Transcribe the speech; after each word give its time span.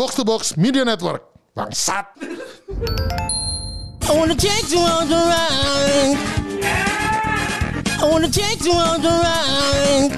Box 0.00 0.16
to 0.16 0.24
Box 0.24 0.56
Media 0.56 0.80
Network. 0.80 1.28
Bangsat. 1.52 2.08
I 4.08 4.12
wanna 4.16 4.32
take 4.32 4.72
you 4.72 4.80
on 4.80 5.04
the 5.12 5.20
ride. 5.28 6.16
I 8.00 8.04
wanna 8.08 8.32
take 8.32 8.64
you 8.64 8.72
on 8.72 9.04
the 9.04 9.12
ride. 9.12 10.16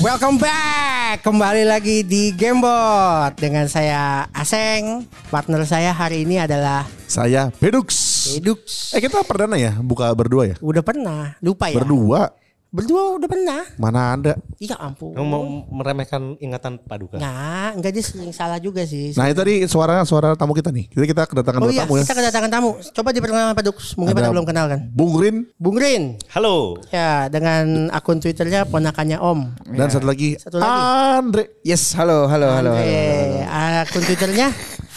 Welcome 0.00 0.40
back 0.40 1.20
Kembali 1.20 1.68
lagi 1.68 2.02
di 2.02 2.34
Gamebot 2.34 3.38
Dengan 3.38 3.70
saya 3.70 4.26
Aseng 4.34 5.06
Partner 5.30 5.62
saya 5.62 5.94
hari 5.94 6.26
ini 6.26 6.42
adalah 6.42 6.82
Saya 7.06 7.54
Pedux. 7.54 7.92
Edux 8.34 8.90
Eh 8.96 8.98
kita 8.98 9.22
perdana 9.22 9.54
ya 9.60 9.76
buka 9.78 10.10
berdua 10.16 10.50
ya? 10.50 10.56
Udah 10.58 10.82
pernah 10.82 11.38
Lupa 11.38 11.70
ya 11.70 11.78
Berdua. 11.78 12.41
Berdua 12.72 13.20
udah 13.20 13.28
pernah 13.28 13.68
Mana 13.76 14.16
ada? 14.16 14.32
Iya 14.56 14.80
ampun 14.80 15.12
Kamu 15.12 15.28
mau 15.28 15.44
meremehkan 15.68 16.40
ingatan 16.40 16.80
Paduka? 16.80 17.20
Nggak 17.20 17.68
Enggak 17.76 17.90
dia 17.92 18.00
sering 18.00 18.32
salah 18.32 18.56
juga 18.56 18.80
sih 18.88 19.12
Nah 19.12 19.28
itu 19.28 19.36
tadi 19.36 19.54
suara 19.68 20.00
suara 20.08 20.32
tamu 20.32 20.56
kita 20.56 20.72
nih. 20.72 20.88
Jadi 20.88 21.04
kita 21.04 21.28
kedatangan 21.28 21.60
Oh 21.60 21.68
dua 21.68 21.76
iya 21.76 21.84
tamu 21.84 22.00
ya. 22.00 22.08
kita 22.08 22.16
kedatangan 22.16 22.48
tamu 22.48 22.70
Coba 22.80 23.08
diperkenalkan 23.12 23.52
Pak 23.52 23.64
Dux 23.68 23.78
Mungkin 24.00 24.16
Ada 24.16 24.20
pada 24.24 24.32
belum 24.32 24.46
kenal 24.48 24.64
kan 24.72 24.80
Bung 24.88 25.12
Rin 25.20 25.36
Bung 25.60 25.76
Rin 25.76 26.16
Halo. 26.32 26.80
Ya 26.88 27.28
dengan 27.28 27.92
akun 27.92 28.24
Twitternya 28.24 28.64
ponakannya 28.64 29.20
Om 29.20 29.40
dan 29.76 29.92
satu 29.92 30.08
lagi 30.08 30.40
Satu 30.40 30.56
lagi. 30.56 30.72
Andre. 31.20 31.44
Yes, 31.60 31.92
halo, 31.92 32.24
halo, 32.24 32.56
halo, 32.56 32.72
halo. 32.72 32.88
Andre, 33.52 33.84
akun 33.84 34.00
Twitternya 34.00 34.48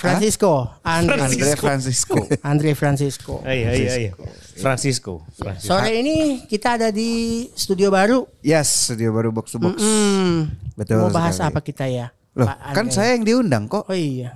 Francisco. 0.06 0.52
Andre. 0.86 1.18
Andre 1.22 1.52
Francisco. 1.58 2.16
Andre 2.46 2.72
Francisco. 2.78 3.34
Iya 3.42 3.70
iya 3.74 3.94
iya. 4.10 4.12
Francisco. 4.56 5.26
Francisco. 5.34 5.74
Sore 5.74 5.92
ini 5.98 6.46
kita 6.46 6.78
ada 6.78 6.94
di 6.94 7.46
studio 7.58 7.90
baru. 7.90 8.24
Yes, 8.46 8.92
studio 8.94 9.10
baru 9.12 9.34
box 9.34 9.56
to 9.56 9.60
box. 9.60 9.82
Hmm. 9.82 10.54
Betul 10.78 11.08
Mau 11.08 11.12
bahas 11.12 11.36
sekali. 11.40 11.50
apa 11.52 11.60
kita 11.66 11.86
ya? 11.90 12.08
Loh, 12.36 12.48
Pak 12.52 12.58
kan 12.76 12.86
Andre? 12.88 12.96
saya 12.96 13.10
yang 13.16 13.24
diundang 13.24 13.66
kok. 13.66 13.88
Oh 13.88 13.96
iya. 13.96 14.36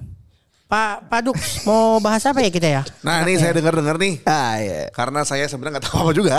Pak 0.70 1.10
Pak 1.10 1.22
Dux 1.26 1.66
mau 1.66 1.98
bahas 1.98 2.22
apa 2.30 2.46
ya 2.46 2.54
kita 2.54 2.70
ya? 2.70 2.82
Nah 3.02 3.26
ini 3.26 3.42
saya 3.42 3.58
dengar-dengar 3.58 3.98
nih. 3.98 4.22
Ah, 4.30 4.62
iya. 4.62 4.82
Karena 4.94 5.26
saya 5.26 5.50
sebenarnya 5.50 5.82
nggak 5.82 5.86
tahu 5.90 5.98
apa 5.98 6.12
juga. 6.14 6.38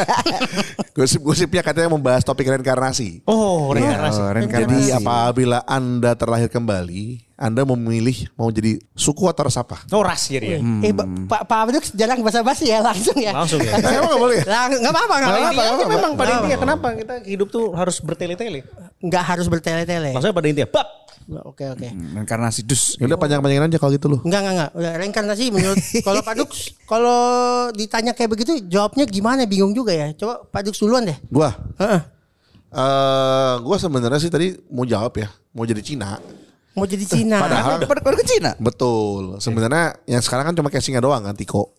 Gosip-gosipnya 0.96 1.60
katanya 1.60 1.92
membahas 1.92 2.24
topik 2.24 2.48
reinkarnasi. 2.48 3.20
Oh, 3.28 3.68
reinkarnasi. 3.76 4.20
Oh, 4.20 4.30
reinkarnasi. 4.32 4.64
Jadi 4.64 4.80
apabila 4.96 5.60
Anda 5.68 6.16
terlahir 6.16 6.48
kembali, 6.48 7.23
Anda 7.34 7.66
memilih 7.66 8.30
mau 8.38 8.46
jadi 8.46 8.78
suku 8.94 9.26
atau 9.26 9.42
ras 9.42 9.58
apa? 9.58 9.82
Oh, 9.90 10.06
ras 10.06 10.30
jadi 10.30 10.54
ya. 10.54 10.58
Eh 10.80 10.94
Ba- 10.94 11.02
Pak 11.02 11.40
Pak 11.44 11.74
Dux 11.74 11.90
jarang 11.90 12.22
basa-basi 12.22 12.70
ya 12.70 12.78
langsung 12.78 13.18
ya. 13.18 13.34
Langsung 13.34 13.58
ya. 13.58 13.74
Eh, 13.74 13.82
emang 13.90 14.06
nggak 14.06 14.22
boleh? 14.22 14.38
Lang 14.46 14.70
nggak 14.70 14.92
apa-apa 14.94 15.14
nggak 15.18 15.30
apa-apa. 15.50 15.84
memang 15.84 16.12
pada 16.14 16.30
intinya 16.32 16.58
kenapa 16.62 16.86
kita 16.94 17.14
hidup 17.26 17.48
tuh 17.50 17.74
harus 17.74 17.98
bertele-tele? 17.98 18.62
Nggak 19.02 19.22
harus 19.26 19.46
bertele-tele. 19.50 20.14
Maksudnya 20.14 20.30
pada 20.32 20.46
intinya, 20.46 20.70
bab. 20.70 20.88
Oke 21.42 21.64
oke. 21.66 21.88
Reinkarnasi 21.88 22.62
dus. 22.62 22.94
Ya 23.00 23.08
udah 23.08 23.18
panjang-panjangin 23.18 23.66
aja 23.66 23.78
kalau 23.80 23.92
gitu 23.92 24.06
loh. 24.06 24.20
Enggak 24.22 24.40
enggak 24.40 24.54
enggak. 24.54 24.70
Udah 24.76 24.92
reinkarnasi 24.94 25.44
menurut 25.50 25.78
kalau 26.06 26.20
Pak 26.20 26.34
Dux 26.36 26.50
kalau 26.86 27.20
ditanya 27.72 28.12
kayak 28.14 28.30
begitu 28.30 28.62
jawabnya 28.62 29.08
gimana 29.08 29.42
bingung 29.42 29.74
juga 29.74 29.90
ya. 29.90 30.14
Coba 30.14 30.44
Pak 30.44 30.70
Dux 30.70 30.78
duluan 30.78 31.02
deh. 31.02 31.18
Gua, 31.26 31.50
Heeh. 31.82 32.00
eh, 32.70 33.54
gua 33.58 33.76
sebenarnya 33.76 34.20
sih 34.20 34.30
tadi 34.30 34.54
mau 34.68 34.84
jawab 34.84 35.16
ya, 35.16 35.26
mau 35.50 35.64
jadi 35.64 35.82
Cina. 35.82 36.20
Mau 36.74 36.84
jadi 36.84 37.04
Cina. 37.04 37.38
Padahal 37.38 37.78
Pada 37.82 38.00
pada 38.02 38.16
ke 38.18 38.26
Cina. 38.26 38.50
Betul. 38.58 39.38
Sebenarnya 39.38 39.94
yang 40.04 40.20
sekarang 40.20 40.50
kan 40.50 40.54
cuma 40.54 40.68
casingnya 40.68 40.98
doang 40.98 41.22
kan 41.22 41.34
Tiko. 41.34 41.70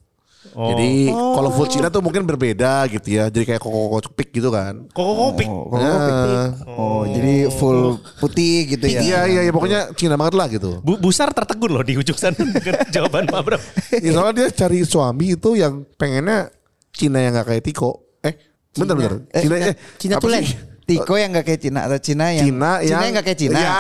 Oh. 0.55 0.71
Jadi 0.71 1.11
kalau 1.11 1.51
full 1.51 1.67
Cina 1.67 1.91
tuh 1.91 1.99
mungkin 1.99 2.23
berbeda 2.23 2.87
gitu 2.87 3.07
ya. 3.11 3.27
Jadi 3.27 3.43
kayak 3.43 3.59
koko 3.59 3.91
koko 3.91 3.99
cepik 4.07 4.29
gitu 4.31 4.53
kan. 4.53 4.87
Kok 4.87 5.03
kopik. 5.03 5.49
Oh, 5.51 5.67
kok- 5.67 6.69
oh, 6.69 7.01
jadi 7.03 7.49
full 7.51 7.99
putih 8.21 8.71
gitu 8.71 8.85
ya. 8.87 9.01
Iya 9.03 9.19
iya 9.27 9.41
iya 9.43 9.51
pokoknya 9.51 9.91
Cina 9.93 10.15
banget 10.15 10.35
lah 10.39 10.47
gitu. 10.47 10.79
Bu 10.79 10.95
Busar 10.95 11.35
tertegun 11.35 11.75
loh 11.75 11.83
di 11.83 11.99
ujung 11.99 12.15
sana 12.15 12.39
dengan 12.55 12.87
jawaban 12.87 13.27
Pak 13.27 13.41
Bram. 13.43 13.61
Ya, 13.99 14.11
soalnya 14.15 14.33
dia 14.37 14.47
cari 14.53 14.79
suami 14.87 15.35
itu 15.35 15.59
yang 15.59 15.83
pengennya 15.99 16.47
Cina 16.95 17.19
yang 17.19 17.35
gak 17.35 17.51
kayak 17.51 17.63
Tiko. 17.65 18.15
Eh, 18.23 18.33
bentar 18.71 18.95
bentar. 18.95 19.13
Cina 19.35 19.55
eh 19.59 19.75
Cina 19.99 20.13
tulen. 20.23 20.39
sih? 20.39 20.55
Tiko 20.85 21.17
yang 21.17 21.33
gak 21.33 21.45
kayak 21.49 21.61
Cina 21.65 21.79
atau 21.89 21.97
Cina 21.97 22.29
yang 22.29 22.45
Cina 22.45 22.77
yang 22.79 23.13
gak 23.17 23.25
kayak 23.25 23.39
Cina. 23.41 23.57
Ya. 23.57 23.73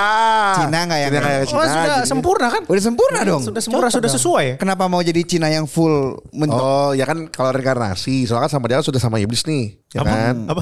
Cina 0.57 0.79
gak 0.83 0.99
yang 0.99 1.11
Cina 1.13 1.21
kayak 1.21 1.43
Cina. 1.45 1.53
Oh, 1.55 1.61
sudah 1.63 1.85
jadi- 2.01 2.09
sempurna 2.09 2.47
kan? 2.49 2.61
Udah 2.65 2.83
sempurna 2.83 3.19
dong. 3.21 3.41
Sudah 3.45 3.61
sempurna, 3.61 3.87
sudah 3.93 4.09
sesuai 4.09 4.43
ya? 4.43 4.55
Kenapa 4.57 4.89
mau 4.89 5.05
jadi 5.05 5.21
Cina 5.21 5.47
yang 5.47 5.69
full 5.69 6.17
mentok? 6.33 6.57
Oh 6.57 6.91
ya 6.91 7.05
kan 7.05 7.29
kalau 7.29 7.53
reinkarnasi 7.53 8.25
soalnya 8.25 8.49
kan 8.49 8.57
sama 8.57 8.65
dia 8.65 8.81
sudah 8.81 8.97
sama 8.97 9.21
iblis 9.21 9.45
nih 9.45 9.77
ya 9.93 10.01
Apa? 10.01 10.09
kan 10.09 10.35
Apa? 10.49 10.61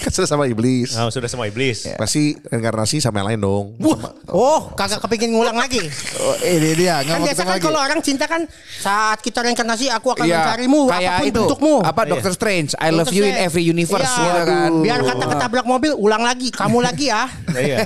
Kan 0.00 0.10
sudah 0.10 0.24
sama 0.26 0.44
iblis 0.44 0.92
Oh, 0.94 1.08
sudah 1.08 1.26
semua 1.26 1.44
iblis. 1.44 1.84
pasti 1.94 2.20
reinkarnasi 2.42 2.98
sama 2.98 3.20
yang 3.20 3.28
lain 3.28 3.40
dong 3.40 3.66
Sama- 3.76 4.12
Oh, 4.26 4.72
kagak 4.72 5.00
kepingin 5.00 5.30
ngulang 5.30 5.54
lagi. 5.54 5.82
Oh, 6.16 6.34
ini 6.38 6.72
dia 6.74 7.02
Kan 7.02 7.18
mau 7.18 7.26
biasa 7.26 7.42
kan 7.42 7.52
lagi. 7.52 7.62
kalau 7.62 7.78
orang 7.78 8.00
cinta 8.00 8.24
kan 8.24 8.46
saat 8.76 9.18
kita 9.18 9.42
reinkarnasi 9.42 9.90
aku 9.90 10.12
akan 10.12 10.22
Iya, 10.22 10.36
mencarimu 10.38 10.80
kayak 10.86 11.02
apa 11.04 11.18
pun 11.18 11.26
itu. 11.26 11.40
bentukmu. 11.42 11.74
Apa 11.82 12.00
Doctor 12.06 12.32
Strange? 12.32 12.70
I 12.76 12.88
love 12.88 13.10
you 13.10 13.22
in 13.22 13.36
every 13.36 13.62
universe 13.62 14.06
iya, 14.08 14.22
gitu 14.22 14.40
kan. 14.46 14.70
Biar 14.80 14.98
kata 15.02 15.24
ketabrak 15.26 15.64
mobil 15.64 15.92
ulang 15.92 16.22
lagi, 16.22 16.48
kamu 16.48 16.78
lagi 16.80 17.06
ya. 17.06 17.26
Iya. 17.50 17.78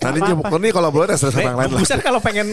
nanti 0.00 0.18
jemput 0.22 0.58
nih 0.58 0.72
kalau 0.72 0.88
boleh 0.88 1.06
terserah 1.06 1.30
sama 1.30 1.44
yang 1.44 1.58
lain 1.58 1.66
Eh, 1.66 1.72
lah 1.72 1.80
Busar 1.80 1.98
kalau 2.00 2.18
pengen 2.18 2.46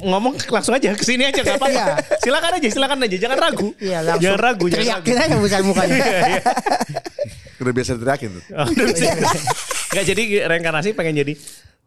ngomong 0.00 0.32
langsung 0.44 0.74
aja 0.74 0.90
ke 0.92 1.04
sini 1.04 1.22
aja 1.24 1.38
enggak 1.38 1.56
apa-apa. 1.56 1.70
Iya. 1.70 1.86
Silakan 2.18 2.50
aja, 2.52 2.68
silakan 2.68 2.98
aja, 3.00 3.16
jangan 3.16 3.38
ragu. 3.40 3.68
Iya, 3.78 3.98
langsung. 4.02 4.22
Jangan 4.26 4.40
ragu, 4.42 4.64
jangan 4.66 4.84
ragu. 4.90 5.06
Teriakin 5.06 5.16
aja 5.22 5.36
besar 5.38 5.60
mukanya. 5.62 5.98
Udah 7.60 7.74
biasa 7.74 7.96
teriakin 7.96 8.30
tuh 8.32 8.42
Oh. 8.52 8.66
Nggak 9.90 10.04
jadi 10.06 10.22
reinkarnasi 10.46 10.94
pengen 10.94 11.18
jadi 11.18 11.34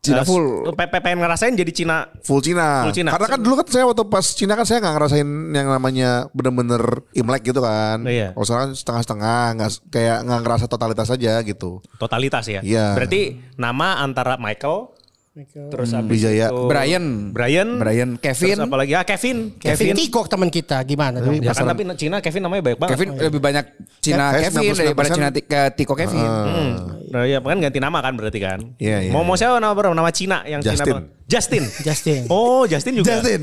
Cina 0.04 0.20
eh, 0.20 0.28
full. 0.28 0.68
pe- 0.76 0.92
pe- 0.92 1.00
pengen 1.00 1.24
ngerasain 1.24 1.56
jadi 1.56 1.72
Cina. 1.72 2.12
full 2.20 2.44
Cina. 2.44 2.84
Full 2.84 2.92
Cina. 2.92 3.16
Karena 3.16 3.24
kan 3.26 3.40
dulu 3.40 3.56
kan 3.56 3.68
saya 3.72 3.88
waktu 3.88 4.04
pas 4.04 4.26
Cina 4.28 4.60
kan 4.60 4.68
saya 4.68 4.84
nggak 4.84 4.96
ngerasain 5.00 5.24
yang 5.56 5.68
namanya 5.72 6.28
bener-bener 6.36 7.08
Imlek 7.16 7.48
gitu 7.48 7.64
kan. 7.64 8.04
Iya. 8.04 8.36
Kalau 8.36 8.44
sekarang 8.44 8.70
setengah-setengah, 8.76 9.40
nggak 9.56 9.70
kayak 9.88 10.18
nggak 10.28 10.40
ngerasa 10.44 10.66
totalitas 10.68 11.08
aja 11.08 11.40
gitu. 11.40 11.80
Totalitas 11.96 12.44
ya. 12.44 12.60
Iya. 12.60 13.00
Berarti 13.00 13.40
nama 13.56 14.04
antara 14.04 14.36
Michael 14.36 14.92
terus 15.34 15.90
habis 15.98 16.22
Wijaya. 16.22 16.54
itu 16.54 16.70
Brian. 16.70 17.34
Brian, 17.34 17.82
Brian, 17.82 18.10
Kevin. 18.22 18.54
terus 18.54 18.70
apa 18.70 18.76
lagi? 18.78 18.94
Ah, 18.94 19.02
Kevin. 19.02 19.58
Kevin 19.58 19.98
Tiko 19.98 20.30
teman 20.30 20.54
kita 20.54 20.78
gimana 20.86 21.18
dong? 21.18 21.42
Ya 21.42 21.58
kan 21.58 21.66
tapi 21.66 21.82
Cina 21.98 22.22
Kevin 22.22 22.42
namanya 22.46 22.62
banyak 22.62 22.78
banget. 22.78 22.92
Kevin 22.94 23.10
lebih 23.18 23.42
banyak 23.42 23.66
Cina 23.98 24.30
Kevin 24.30 24.62
99% 24.78 24.86
daripada 24.86 25.10
Cina 25.10 25.30
Tiko 25.74 25.94
Kevin. 25.98 26.22
Hmm. 26.22 26.72
Nah, 27.10 27.26
ya 27.26 27.42
kan 27.42 27.58
ganti 27.58 27.80
nama 27.82 27.98
kan 27.98 28.14
berarti 28.14 28.38
kan. 28.38 28.60
Iya, 28.78 29.10
iya. 29.10 29.12
Mau 29.12 29.26
mau 29.26 29.34
siapa 29.34 29.58
nama 29.58 29.74
baru? 29.74 29.98
Nama 29.98 30.14
Cina 30.14 30.46
yang 30.46 30.62
Cina 30.62 30.78
Justin. 30.78 30.94
banget. 30.94 31.06
Justin. 31.26 31.64
Justin. 31.82 32.22
Oh, 32.30 32.70
Justin 32.70 32.94
juga. 32.94 33.18
Justin. 33.18 33.42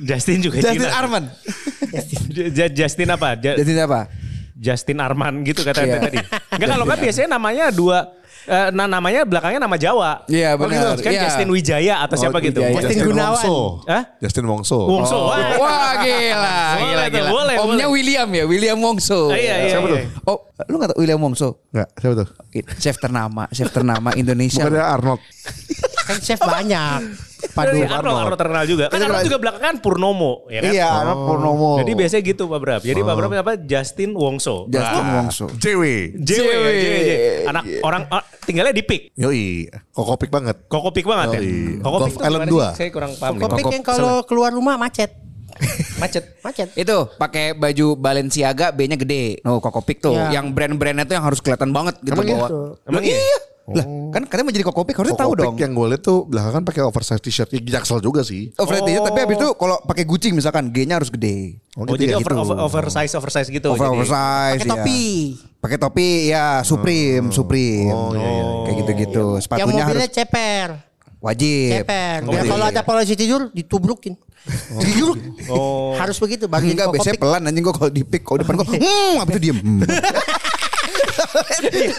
Justin 0.00 0.38
juga 0.40 0.56
Justin 0.64 0.80
Cina. 0.80 0.96
Arman. 0.96 1.24
J- 2.32 2.50
J- 2.56 2.72
Justin 2.72 3.08
apa? 3.12 3.36
Justin 3.36 3.84
apa? 3.84 4.00
Justin 4.58 4.98
Arman 4.98 5.46
gitu 5.46 5.62
kata 5.62 5.80
Iya. 5.80 6.02
tadi. 6.02 6.18
Enggak 6.50 6.68
kalau 6.68 6.84
kan 6.84 6.98
biasanya 6.98 7.28
namanya 7.30 7.70
dua 7.70 8.18
eh, 8.44 8.72
nah 8.72 8.88
namanya 8.88 9.28
belakangnya 9.28 9.60
nama 9.60 9.76
Jawa. 9.76 10.24
Iya, 10.24 10.56
Oh, 10.56 10.64
benar. 10.64 10.96
gitu. 10.96 11.04
Kan 11.04 11.12
Iya. 11.12 11.22
Justin 11.22 11.48
Wijaya 11.48 11.94
atau 12.00 12.16
siapa 12.16 12.32
Oh, 12.32 12.42
gitu. 12.42 12.58
Wijaya. 12.58 12.80
Justin 12.80 12.98
Gunawan. 13.04 13.36
Wongso. 13.36 13.56
Hah? 13.84 14.02
Justin 14.18 14.44
Wongso. 14.48 14.78
Wongso. 14.82 15.16
Oh. 15.20 15.28
Wah. 15.28 15.52
Wah 15.60 15.92
gila, 16.00 16.56
Boleh 16.56 16.80
gila, 16.80 17.04
gila. 17.12 17.28
boleh, 17.28 17.54
Omnya 17.60 17.68
boleh. 17.84 17.88
William 17.92 18.28
ya, 18.32 18.44
William 18.48 18.78
Wongso. 18.80 19.28
Ah, 19.28 19.36
iya, 19.36 19.54
iya, 19.62 19.76
Siapa 19.76 19.86
iya. 19.86 20.00
tuh? 20.00 20.32
Oh, 20.32 20.38
lu 20.64 20.74
gak 20.80 20.88
tau 20.90 20.98
William 20.98 21.20
Wongso? 21.20 21.60
Enggak, 21.70 21.88
siapa 21.94 22.14
tuh? 22.16 22.28
Chef 22.80 22.96
ternama, 22.96 23.42
chef 23.52 23.68
ternama 23.68 24.08
Indonesia. 24.16 24.64
Bukan 24.64 24.80
Arnold. 24.80 25.20
Kan 26.08 26.16
chef 26.18 26.40
banyak. 26.40 27.00
Padu. 27.54 27.78
Arnold, 27.78 28.18
Arnold 28.18 28.34
terkenal 28.34 28.64
juga. 28.66 28.84
Kan 28.90 28.98
Arnold 28.98 29.22
juga 29.22 29.38
belakangan 29.38 29.76
Purnomo, 29.78 30.48
ya 30.48 30.58
kan? 30.58 30.72
Iya, 30.72 30.88
Arnold 30.90 31.22
Purnomo. 31.22 31.70
Jadi 31.78 31.92
biasanya 31.94 32.22
gitu 32.24 32.42
Pak 32.48 32.58
Brab. 32.58 32.80
Jadi 32.82 33.00
Pak 33.00 33.14
Brab 33.14 33.30
apa? 33.30 33.52
Justin 33.60 34.10
Wongso. 34.12 34.66
Justin 34.66 35.04
Nah, 35.04 35.14
Wongso. 35.22 35.46
JW. 35.54 35.82
JW, 36.18 36.48
ya, 36.50 36.70
JW. 36.74 36.98
Anak 37.46 37.62
orang 37.84 38.02
ah, 38.10 38.24
tinggalnya 38.42 38.74
di 38.74 38.82
Pik. 38.82 39.14
Yoi, 39.14 39.70
kokopik 39.92 40.32
banget. 40.32 40.66
Koko 40.66 40.90
Pik 40.90 41.06
banget 41.06 41.38
ya. 41.38 41.40
Yoi. 41.40 41.78
Koko 41.78 41.96
Pik 42.00 42.02
Golf 42.02 42.14
tuh 42.16 42.26
Island 42.26 42.42
gimana 42.42 42.50
2. 42.50 42.58
sih? 42.58 42.74
Saya 42.74 42.88
kurang 42.90 43.12
paham 43.14 43.32
nih. 43.32 43.42
Kopik 43.44 43.62
Koko- 43.62 43.74
yang 43.74 43.84
kalau 43.84 44.14
keluar 44.24 44.50
rumah 44.50 44.74
macet. 44.74 45.10
Macet. 45.98 46.38
Macet. 46.38 46.68
Itu 46.74 47.10
pakai 47.18 47.50
baju 47.50 47.98
Balenciaga 47.98 48.70
B-nya 48.70 48.94
gede. 48.94 49.42
Oh, 49.42 49.58
Kokopik 49.58 49.98
tuh. 49.98 50.14
Iya. 50.14 50.38
Yang 50.38 50.54
brand-brandnya 50.54 51.02
tuh 51.02 51.18
yang 51.18 51.26
harus 51.26 51.42
kelihatan 51.42 51.70
banget 51.70 51.98
gitu 51.98 52.14
Emang 52.14 52.26
iya? 52.26 52.36
bawa. 52.36 52.48
Emang 52.86 53.02
Loh, 53.02 53.10
iya? 53.10 53.38
Iya. 53.70 53.76
Lah, 53.76 53.84
kan 54.08 54.22
katanya 54.24 54.44
mau 54.44 54.54
jadi 54.54 54.64
Kokopik 54.64 54.94
harusnya 54.94 55.16
tahu 55.16 55.30
Kokopik 55.30 55.44
dong. 55.44 55.56
yang 55.58 55.72
gue 55.72 55.86
liat 55.88 56.00
tuh 56.00 56.18
belakangan 56.24 56.62
pakai 56.62 56.82
oversize 56.82 57.20
t-shirt. 57.20 57.48
Ya, 57.50 57.60
Jaksel 57.76 58.00
juga 58.00 58.20
sih. 58.22 58.50
Oh, 58.54 58.64
Fred 58.64 58.80
Oh. 58.80 59.04
tapi 59.04 59.18
habis 59.18 59.36
itu 59.36 59.48
kalau 59.52 59.76
pakai 59.82 60.02
Gucci 60.02 60.28
misalkan 60.30 60.68
G-nya 60.68 60.96
harus 60.96 61.08
gede. 61.08 61.60
Oh, 61.72 61.82
Oh, 61.82 61.84
gitu 61.86 62.00
jadi 62.00 62.12
ya? 62.12 62.18
over, 62.18 62.32
Gitu. 62.32 62.42
over, 62.42 62.56
oversize 62.58 63.12
oversize 63.12 63.48
gitu. 63.48 63.68
Over 63.68 63.84
jadi. 63.84 63.94
oversize 63.94 64.52
Pakai 64.54 64.64
ya. 64.64 64.72
topi. 64.72 65.02
Pakai 65.58 65.76
topi 65.76 66.08
ya 66.26 66.46
Supreme, 66.62 67.26
Supreme. 67.28 67.88
Oh, 67.88 68.10
iya, 68.12 68.24
iya. 68.26 68.44
Kayak 68.64 68.76
gitu-gitu. 68.78 69.24
Yang 69.32 69.42
Sepatunya 69.42 69.64
mobilnya 69.66 69.84
harus 69.86 70.10
ceper. 70.10 70.68
wajib. 71.18 71.70
Ceper. 71.74 72.18
Oh, 72.22 72.30
iya, 72.30 72.42
kalau 72.44 72.64
iya. 72.64 72.72
ada 72.72 72.80
polisi 72.82 73.14
tidur 73.14 73.50
ditubrukin. 73.50 74.14
Tidur. 74.78 75.18
Oh. 75.46 75.92
Harus 75.92 76.16
begitu 76.16 76.46
bagi 76.46 76.72
Enggak, 76.72 76.88
biasanya 76.88 77.18
pelan 77.18 77.42
anjing 77.42 77.60
gua 77.60 77.74
kalau 77.74 77.90
di 77.90 78.00
pick, 78.00 78.22
kalau 78.22 78.38
depan 78.40 78.54
gua, 78.54 78.64
hmm, 78.64 79.14
habis 79.18 79.32
itu 79.34 79.40
diem. 79.42 79.58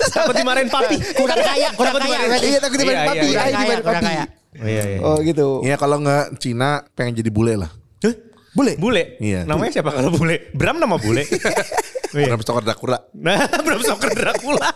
Takut 0.09 0.35
dimarahin 0.35 0.69
papi. 0.69 0.95
Kurang 1.15 1.39
kaya, 1.39 1.69
kurang 1.73 1.95
kaya. 1.97 2.17
Iya 2.39 2.59
takut 2.59 2.77
dimarahin 2.77 2.99
Iya, 2.99 3.09
papi. 3.09 3.25
iya, 3.25 3.39
Ayo 3.39 3.39
Kurang 3.39 3.43
kaya, 3.43 3.53
dimarahin 3.53 3.83
kurang 3.83 3.95
papi. 3.95 4.07
kaya. 4.07 4.23
Iya, 4.59 4.83
iya. 4.83 4.99
Oh 5.01 5.17
gitu. 5.19 5.47
Iya 5.61 5.75
kalau 5.75 5.97
nggak 5.99 6.25
Cina 6.37 6.69
pengen 6.93 7.13
jadi 7.15 7.29
bule 7.29 7.53
lah. 7.55 7.71
Hah? 8.01 8.15
Bule. 8.51 8.73
Bule? 8.75 9.03
Iya. 9.19 9.45
Namanya 9.45 9.71
siapa 9.71 9.91
kalau 9.91 10.09
bule? 10.11 10.49
Bram 10.53 10.77
nama 10.77 10.97
bule. 10.97 11.23
Iya. 12.09 12.25
Bram 12.25 12.41
Stoker 12.41 12.65
Dracula. 12.65 12.97
Nah, 13.13 13.37
Bram 13.65 13.85
Stoker 13.85 14.09
Dracula. 14.11 14.73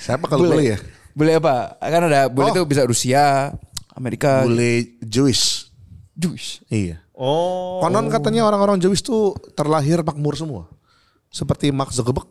Siapa 0.00 0.22
kalau 0.24 0.46
bule 0.46 0.62
ya? 0.64 0.78
Bule 1.10 1.34
apa? 1.34 1.74
Kan 1.76 2.06
ada 2.06 2.30
bule 2.30 2.46
Oh. 2.46 2.54
tuh 2.54 2.64
bisa 2.64 2.86
Rusia, 2.86 3.50
Amerika, 3.90 4.46
Bule 4.46 4.94
Jewish. 5.02 5.66
Jewish. 6.14 6.62
Iya. 6.70 7.02
Oh. 7.10 7.82
Konon 7.82 8.06
katanya 8.06 8.46
orang-orang 8.46 8.78
Jewish 8.78 9.02
tuh 9.02 9.34
terlahir 9.52 10.00
makmur 10.00 10.38
semua. 10.38 10.70
Seperti 11.26 11.74
Mark 11.74 11.90
Zuckerberg. 11.90 12.30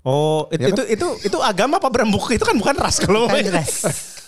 Oh, 0.00 0.48
itu, 0.48 0.56
Ya 0.56 0.66
kan? 0.66 0.72
itu 0.72 0.82
itu 0.90 1.06
itu 1.26 1.38
agama 1.38 1.76
apa 1.76 1.88
Bram? 1.88 2.08
Bukan 2.08 2.32
itu 2.32 2.42
kan 2.42 2.56
bukan 2.56 2.74
ras 2.74 2.96
kalau 2.98 3.24
Kan 3.24 3.36
ngomongin. 3.36 3.52
jelas. 3.52 3.70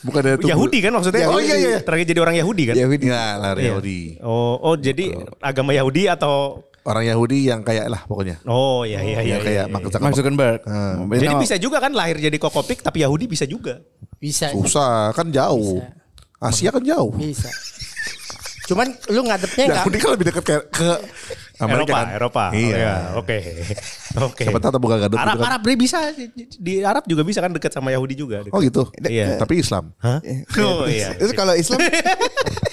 Bukan 0.03 0.21
dari 0.27 0.37
tubuh. 0.37 0.51
Yahudi 0.53 0.79
kan 0.79 0.93
maksudnya? 0.93 1.21
Yahudi. 1.25 1.35
Oh 1.35 1.41
iya 1.43 1.57
iya. 1.57 1.79
Terakhir 1.81 2.07
jadi 2.07 2.21
orang 2.21 2.37
Yahudi 2.37 2.63
kan? 2.69 2.75
Yahudi. 2.77 3.05
Iya, 3.07 3.23
lahir 3.37 3.57
Iya. 3.57 3.69
Yahudi. 3.71 4.01
Oh, 4.21 4.55
oh 4.61 4.75
jadi 4.75 5.05
agama 5.39 5.73
Yahudi 5.73 6.07
atau 6.07 6.61
Orang 6.83 7.07
Yahudi 7.07 7.47
yang 7.47 7.63
kayak 7.63 7.87
lah 7.87 8.03
pokoknya. 8.03 8.43
Oh 8.43 8.83
iya 8.83 8.99
iya 9.01 9.23
iya. 9.23 9.39
Yang 9.39 9.43
kayak 9.45 9.55
iya, 9.55 9.65
iya. 9.65 9.71
Mark 9.71 9.87
Zuckerberg. 9.87 10.19
Zuckerberg. 10.19 10.61
Hmm. 10.67 11.07
Jadi 11.09 11.27
nama- 11.31 11.39
bisa 11.41 11.55
juga 11.57 11.79
kan 11.79 11.93
lahir 11.93 12.19
jadi 12.19 12.37
kokopik 12.37 12.83
tapi 12.83 12.99
Yahudi 13.01 13.25
bisa 13.25 13.47
juga. 13.47 13.79
Bisa. 14.19 14.51
Susah 14.51 15.09
kan 15.11 15.31
jauh. 15.31 15.79
Asia 16.37 16.69
kan 16.69 16.83
jauh. 16.83 17.15
Bisa. 17.15 17.47
Cuman 18.65 18.91
lu 19.09 19.23
ngadepnya 19.23 19.65
enggak 19.65 19.79
Yahudi 19.81 19.97
kan 19.97 20.11
lebih 20.11 20.27
dekat 20.29 20.43
ke, 20.43 20.57
ke 20.71 20.89
Amerika 21.63 21.95
Eropa, 21.95 21.99
kan? 21.99 22.07
Eropa. 22.13 22.45
Oh, 22.51 22.59
Iya. 22.59 22.77
iya, 22.77 22.95
Oke. 23.15 23.39
Oke. 24.29 24.45
Siapa 24.45 24.59
tahu 24.59 24.81
buka 24.83 24.97
gadot 24.99 25.17
Arab 25.17 25.35
juga 25.39 25.43
kan. 25.43 25.51
Arab 25.55 25.61
dia 25.63 25.77
bisa 25.79 25.99
di, 26.37 26.73
Arab 26.83 27.05
juga 27.07 27.23
bisa 27.23 27.39
kan 27.39 27.51
dekat 27.55 27.73
sama 27.73 27.95
Yahudi 27.95 28.15
juga. 28.19 28.43
Oh 28.51 28.61
gitu. 28.61 28.91
Iya. 28.99 29.39
Tapi 29.39 29.63
Islam. 29.63 29.95
Hah? 30.03 30.19
Oh 30.59 30.85
iya. 30.91 31.15
Itu 31.17 31.33
kalau 31.33 31.55
Islam, 31.55 31.79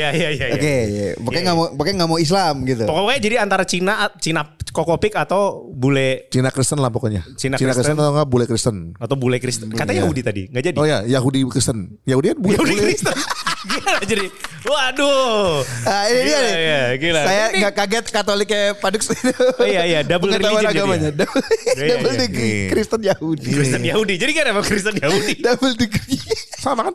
oke, 0.00 0.14
Iya 0.14 0.28
iya 0.30 0.46
iya. 0.46 0.46
iya. 0.54 0.82
iya. 0.84 1.06
pokoknya 1.16 1.42
nggak 1.44 1.56
mau, 1.56 1.66
pokoknya 1.72 1.94
nggak 1.96 2.10
mau 2.10 2.18
Islam 2.18 2.54
gitu. 2.62 2.84
Pokoknya 2.84 3.18
jadi 3.18 3.36
antara 3.38 3.64
Cina 3.64 3.92
Cina 4.16 4.42
kokopik 4.68 5.12
atau 5.12 5.66
bule 5.68 6.28
Cina 6.28 6.48
Kristen 6.48 6.78
lah 6.78 6.88
pokoknya. 6.88 7.24
Cina 7.34 7.56
Cina 7.56 7.72
Kristen. 7.72 7.88
Kristen 7.88 7.96
atau 7.96 8.12
enggak 8.12 8.28
bule 8.28 8.44
Kristen. 8.44 8.76
atau 8.94 9.14
bule 9.14 9.36
Kristen. 9.38 9.68
Katanya 9.70 9.92
Iya. 9.92 10.02
Yahudi 10.04 10.20
tadi, 10.22 10.42
nggak 10.46 10.62
jadi. 10.64 10.76
Oh 10.76 10.84
ya, 10.84 10.98
Yahudi 11.02 11.40
Kristen. 11.46 11.78
Yahudi 12.04 12.26
kan 12.28 12.38
bule. 12.38 12.54
Yahudi 12.54 12.72
bule. 12.72 12.82
Kristen. 12.86 13.16
gila 13.68 13.92
jadi. 14.02 14.26
Waduh. 14.64 15.64
Ah, 15.82 16.04
ini 16.06 16.20
dia 16.20 16.28
Gila, 16.28 16.38
nih. 16.38 16.54
iya, 16.54 16.80
gila. 16.96 17.20
Saya 17.24 17.44
Ini- 17.48 17.58
nggak 17.58 17.74
kaget 17.74 18.04
Katoliknya 18.08 18.60
Padux 18.74 19.02
itu. 19.08 19.32
Oh, 19.34 19.66
iya, 19.66 19.82
iya, 19.84 20.00
double 20.02 20.30
religion 20.30 20.62
jadi 20.62 20.70
agamanya. 20.78 21.10
ya. 21.10 21.12
Double, 21.16 21.42
Iya, 21.74 21.86
double 21.96 22.12
iya. 22.12 22.20
degree 22.20 22.52
Iya. 22.54 22.68
Kristen 22.70 23.00
Yahudi. 23.02 23.48
Kristen 23.50 23.82
Yahudi. 23.82 24.14
Jadi 24.14 24.32
kan 24.32 24.44
emang 24.46 24.64
Kristen 24.64 24.94
Yahudi. 24.94 25.34
double 25.40 25.74
degree. 25.74 26.20
Sama 26.54 26.80
kan? 26.86 26.94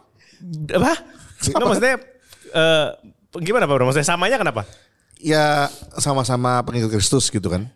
Apa? 0.71 0.93
Nggak, 1.43 1.65
maksudnya 1.65 1.95
eh, 2.53 2.87
gimana 3.41 3.65
Pak 3.65 3.73
Bro? 3.73 3.85
Maksudnya 3.89 4.07
samanya 4.07 4.37
kenapa? 4.37 4.63
Ya 5.17 5.71
sama-sama 5.97 6.61
pengikut 6.63 6.93
Kristus 6.93 7.27
gitu 7.33 7.49
kan. 7.49 7.67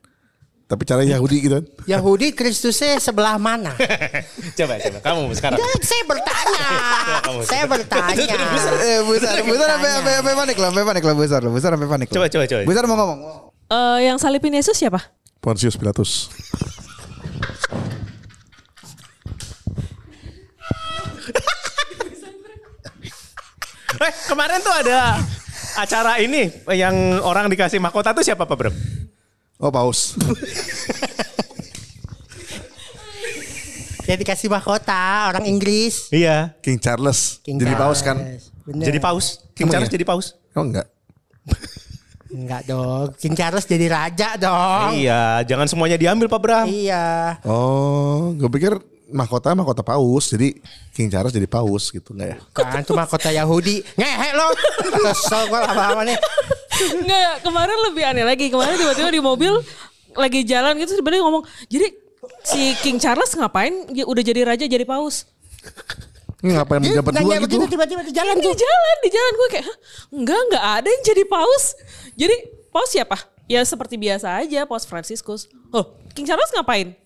Tapi 0.67 0.83
cara 0.83 0.99
Yahudi 1.07 1.47
gitu 1.47 1.63
kan. 1.63 1.65
Yahudi 1.97 2.35
Kristusnya 2.35 2.99
sebelah 2.99 3.39
mana? 3.39 3.71
coba 4.59 4.73
coba 4.77 4.97
kamu 4.99 5.21
sekarang. 5.33 5.57
Jangan 5.57 5.81
saya 5.81 6.03
bertanya. 6.03 6.65
Kamu. 7.27 7.39
saya 7.43 7.63
bertanya. 7.67 8.35
Eh, 8.83 8.99
besar, 9.03 9.35
besar 9.43 9.67
sampai 9.75 9.89
sampai 9.95 10.13
sampai 10.15 10.33
panik 10.35 10.57
lah, 10.59 10.67
sampai 10.71 10.85
panik 10.87 11.03
lah, 11.03 11.15
besar, 11.15 11.41
besar 11.47 11.69
sampai 11.75 11.89
panik. 11.89 12.07
lah. 12.11 12.15
Coba, 12.15 12.27
coba, 12.31 12.43
coba. 12.47 12.61
Besar 12.67 12.83
mau 12.87 12.95
ngomong. 12.99 13.19
Eh, 13.67 13.97
yang 14.07 14.17
salipin 14.19 14.55
Yesus 14.55 14.75
siapa? 14.75 14.99
Pontius 15.39 15.75
Pilatus. 15.79 16.31
Eh, 23.97 24.13
kemarin 24.29 24.61
tuh 24.61 24.73
ada 24.73 25.17
acara 25.77 26.21
ini 26.21 26.49
yang 26.73 27.17
orang 27.25 27.49
dikasih 27.49 27.81
mahkota 27.81 28.13
tuh 28.13 28.21
siapa 28.21 28.45
Pak 28.45 28.57
Bro? 28.57 28.71
Oh 29.57 29.73
paus. 29.73 30.13
Dia 34.07 34.15
dikasih 34.15 34.47
mahkota 34.47 35.33
orang 35.33 35.43
Inggris. 35.43 36.07
Iya. 36.13 36.55
King 36.63 36.79
Charles. 36.79 37.43
King 37.43 37.59
Jadi 37.59 37.75
paus 37.75 37.99
kan. 38.05 38.15
Charles. 38.15 38.45
Bener. 38.63 38.85
Jadi 38.87 38.99
paus. 39.03 39.25
King 39.51 39.67
Emang 39.67 39.73
Charles 39.73 39.89
iya? 39.89 39.95
jadi 39.99 40.05
paus. 40.07 40.27
Oh 40.55 40.63
enggak. 40.63 40.87
Enggak 42.27 42.61
dong. 42.67 43.07
King 43.17 43.35
Charles 43.35 43.65
jadi 43.67 43.87
raja 43.87 44.29
dong. 44.35 44.95
Iya, 44.95 45.41
jangan 45.47 45.67
semuanya 45.67 45.97
diambil 45.99 46.27
Pak 46.27 46.39
Bram. 46.39 46.67
Iya. 46.67 47.39
Oh, 47.47 48.35
gue 48.35 48.49
pikir 48.51 48.75
mahkota 49.09 49.53
mahkota 49.53 49.81
paus. 49.81 50.29
Jadi 50.29 50.59
King 50.91 51.07
Charles 51.07 51.31
jadi 51.31 51.45
paus 51.45 51.89
gitu 51.89 52.11
enggak 52.11 52.29
ya? 52.33 52.37
Kan 52.51 52.81
itu 52.81 52.93
mahkota 52.93 53.29
Yahudi. 53.29 53.83
Ngehe 53.95 54.29
lo. 54.33 54.47
Kesel 55.03 55.47
gue 55.47 55.59
lama-lama 55.59 56.01
nih. 56.03 56.17
Enggak, 56.97 57.33
kemarin 57.41 57.77
lebih 57.89 58.03
aneh 58.05 58.25
lagi. 58.25 58.45
Kemarin 58.47 58.75
tiba-tiba 58.75 59.09
di 59.09 59.21
mobil 59.21 59.53
lagi 60.13 60.41
jalan 60.43 60.73
gitu 60.77 60.97
sebenarnya 60.97 61.21
ngomong, 61.21 61.45
jadi 61.69 61.93
si 62.41 62.73
King 62.81 62.97
Charles 62.97 63.29
ngapain 63.37 63.85
ya 63.93 64.01
udah 64.01 64.23
jadi 64.25 64.49
raja 64.49 64.65
jadi 64.65 64.81
paus? 64.81 65.29
Ini 66.41 66.53
ngapain 66.53 66.81
Dia 66.81 67.01
menjabat 67.01 67.13
dua 67.17 67.33
gitu? 67.37 67.43
begitu 67.45 67.65
tiba-tiba 67.69 68.01
di 68.01 68.13
jalan 68.13 68.33
Di 68.37 68.45
tuh. 68.45 68.53
jalan, 68.57 68.95
di 69.01 69.09
jalan 69.09 69.31
gue 69.33 69.47
kayak, 69.49 69.65
"Hah? 69.65 69.77
enggak, 70.13 70.39
enggak 70.49 70.63
ada 70.73 70.87
yang 70.89 71.03
jadi 71.05 71.23
paus. 71.25 71.63
Jadi 72.13 72.35
paus 72.69 72.89
siapa? 72.89 73.17
Ya 73.45 73.61
seperti 73.61 73.95
biasa 73.95 74.41
aja, 74.41 74.65
paus 74.65 74.85
Franciscus. 74.85 75.45
Oh, 75.69 75.85
King 76.13 76.25
Charles 76.25 76.49
ngapain? 76.51 76.97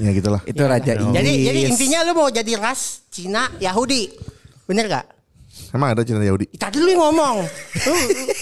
Ya 0.00 0.10
gitulah. 0.16 0.40
Itu 0.48 0.62
raja 0.64 0.96
Inggris. 0.96 1.16
Jadi 1.20 1.32
jadi 1.44 1.60
intinya 1.68 1.98
lu 2.08 2.12
mau 2.16 2.28
jadi 2.32 2.52
ras 2.56 3.04
Cina 3.12 3.52
Yahudi. 3.60 4.08
Bener 4.64 4.88
gak? 4.88 5.06
Emang 5.70 5.92
ada 5.92 6.02
Cina 6.02 6.24
Yahudi? 6.24 6.48
Tadi 6.56 6.80
lu 6.80 6.88
yang 6.88 7.04
ngomong. 7.12 7.44
Lu, 7.86 7.94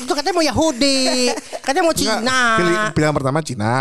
lu 0.06 0.12
katanya 0.14 0.34
mau 0.38 0.46
Yahudi. 0.46 1.28
Katanya 1.60 1.84
mau 1.84 1.92
Enggak. 1.92 2.20
Cina. 2.22 2.40
Pilih, 2.56 2.76
pilihan 2.94 3.14
pertama 3.16 3.38
Cina, 3.42 3.72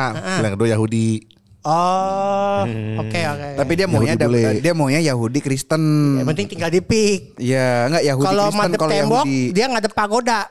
pilihan 0.42 0.54
kedua 0.58 0.70
Yahudi. 0.74 1.37
Oh, 1.68 2.64
oke 3.04 3.20
oke. 3.28 3.50
Tapi 3.60 3.72
dia 3.76 3.88
maunya 3.92 4.16
Yahudi 4.16 4.40
bule. 4.40 4.64
dia 4.64 4.72
maunya 4.72 5.02
Yahudi 5.04 5.40
Kristen. 5.44 5.84
yang 6.16 6.28
penting 6.32 6.48
tinggal 6.48 6.72
di 6.72 6.80
pik. 6.80 7.36
Iya, 7.36 7.92
enggak 7.92 8.04
Yahudi 8.08 8.24
Kalau 8.26 8.46
Kristen 8.48 8.72
kalau 8.72 8.92
tembok, 8.96 9.26
Yahudi. 9.28 9.52
dia 9.52 9.66
ngadep 9.68 9.92
pagoda. 9.92 10.42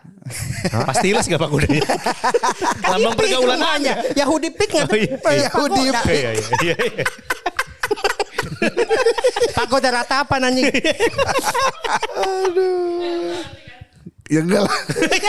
Pasti 0.85 1.15
les 1.15 1.23
gak 1.25 1.39
Pak 1.39 1.49
Kudanya? 1.49 1.87
Lambang 2.83 3.15
Pik 3.15 3.31
pergaulan. 3.31 3.59
Anda. 3.63 3.95
Yahudi 4.13 4.49
pik 4.51 4.71
ngadep 4.75 4.93
Oh, 5.23 5.31
iya. 5.33 5.47
Yahudi 5.49 5.81
Iya, 5.87 6.01
iya, 6.05 6.31
iya, 6.35 6.75
iya. 6.83 7.05
Pagoda 9.57 9.89
rata 9.95 10.27
apa 10.27 10.37
anjing? 10.37 10.67
Ya 14.27 14.41
enggak 14.43 14.63
lah. 14.67 14.75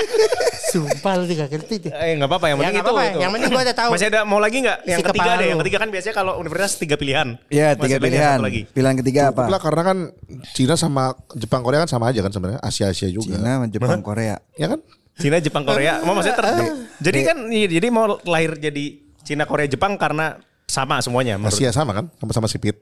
Sumpah 0.73 1.13
lu 1.15 1.25
tidak 1.25 1.47
ngerti 1.47 1.75
tuh. 1.87 1.91
Eh 1.93 2.17
nggak 2.17 2.27
apa-apa 2.27 2.45
yang 2.49 2.57
Ya, 2.57 2.61
penting 2.61 2.75
nggak 2.75 2.83
itu, 2.83 2.91
apa-apa. 2.91 3.07
itu. 3.07 3.19
Yang 3.21 3.31
penting 3.31 3.49
gua 3.49 3.63
udah 3.63 3.77
tahu. 3.77 3.89
Masih 3.93 4.07
ada 4.09 4.19
mau 4.25 4.39
lagi 4.41 4.57
nggak? 4.59 4.77
Yang 4.83 4.99
Isi 4.99 5.07
ketiga 5.07 5.31
deh. 5.31 5.47
Yang 5.47 5.59
ketiga 5.61 5.77
kan 5.77 5.89
biasanya 5.89 6.15
kalau 6.15 6.33
universitas 6.35 6.73
tiga 6.75 6.95
pilihan. 6.97 7.27
Iya, 7.47 7.67
tiga 7.75 7.97
pilihan. 7.97 8.37
lagi. 8.41 8.61
Pilihan 8.67 8.95
ketiga 8.99 9.21
apa? 9.29 9.41
Cukup 9.45 9.53
lah 9.53 9.61
karena 9.61 9.81
kan 9.85 9.97
Cina 10.51 10.75
sama 10.75 11.03
Jepang 11.33 11.61
Korea 11.61 11.79
kan 11.85 11.89
sama 11.89 12.05
aja 12.09 12.19
kan 12.19 12.31
sebenarnya 12.31 12.59
Asia-Asia 12.59 13.09
juga. 13.09 13.37
Cina, 13.37 13.51
sama 13.55 13.67
Jepang, 13.69 14.01
Korea. 14.01 14.35
Ya 14.57 14.67
kan? 14.67 14.79
Cina, 15.17 15.37
Jepang, 15.39 15.63
Korea. 15.63 16.01
Mau 16.01 16.13
maksudnya 16.13 16.37
ter 16.37 16.45
Jadi 17.01 17.19
kan 17.21 17.37
iya, 17.49 17.67
jadi 17.69 17.87
mau 17.89 18.05
lahir 18.25 18.57
jadi 18.57 18.85
Cina, 19.21 19.43
Korea, 19.43 19.67
Jepang 19.67 19.95
karena 19.95 20.37
sama 20.67 20.99
semuanya 20.99 21.39
menurut 21.39 21.55
Asia 21.55 21.71
sama 21.71 21.95
kan? 21.95 22.11
Sama-sama 22.17 22.47
sipit. 22.47 22.75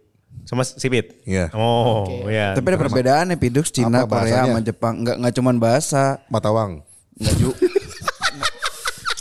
Sama 0.45 0.61
sipit. 0.61 1.25
Iya. 1.25 1.49
Oh, 1.51 2.05
iya. 2.29 2.53
Tapi 2.53 2.65
ada 2.69 2.79
perbedaan 2.79 3.33
ya 3.33 3.37
Pidux 3.37 3.67
Cina, 3.67 4.05
Apa 4.05 4.21
Korea 4.21 4.45
bahasanya? 4.45 4.53
sama 4.53 4.61
Jepang. 4.61 4.93
Enggak 5.01 5.15
enggak 5.17 5.33
cuman 5.35 5.55
bahasa. 5.57 6.03
Matawang. 6.29 6.71
Enggak 7.17 7.33
ju. 7.35 7.49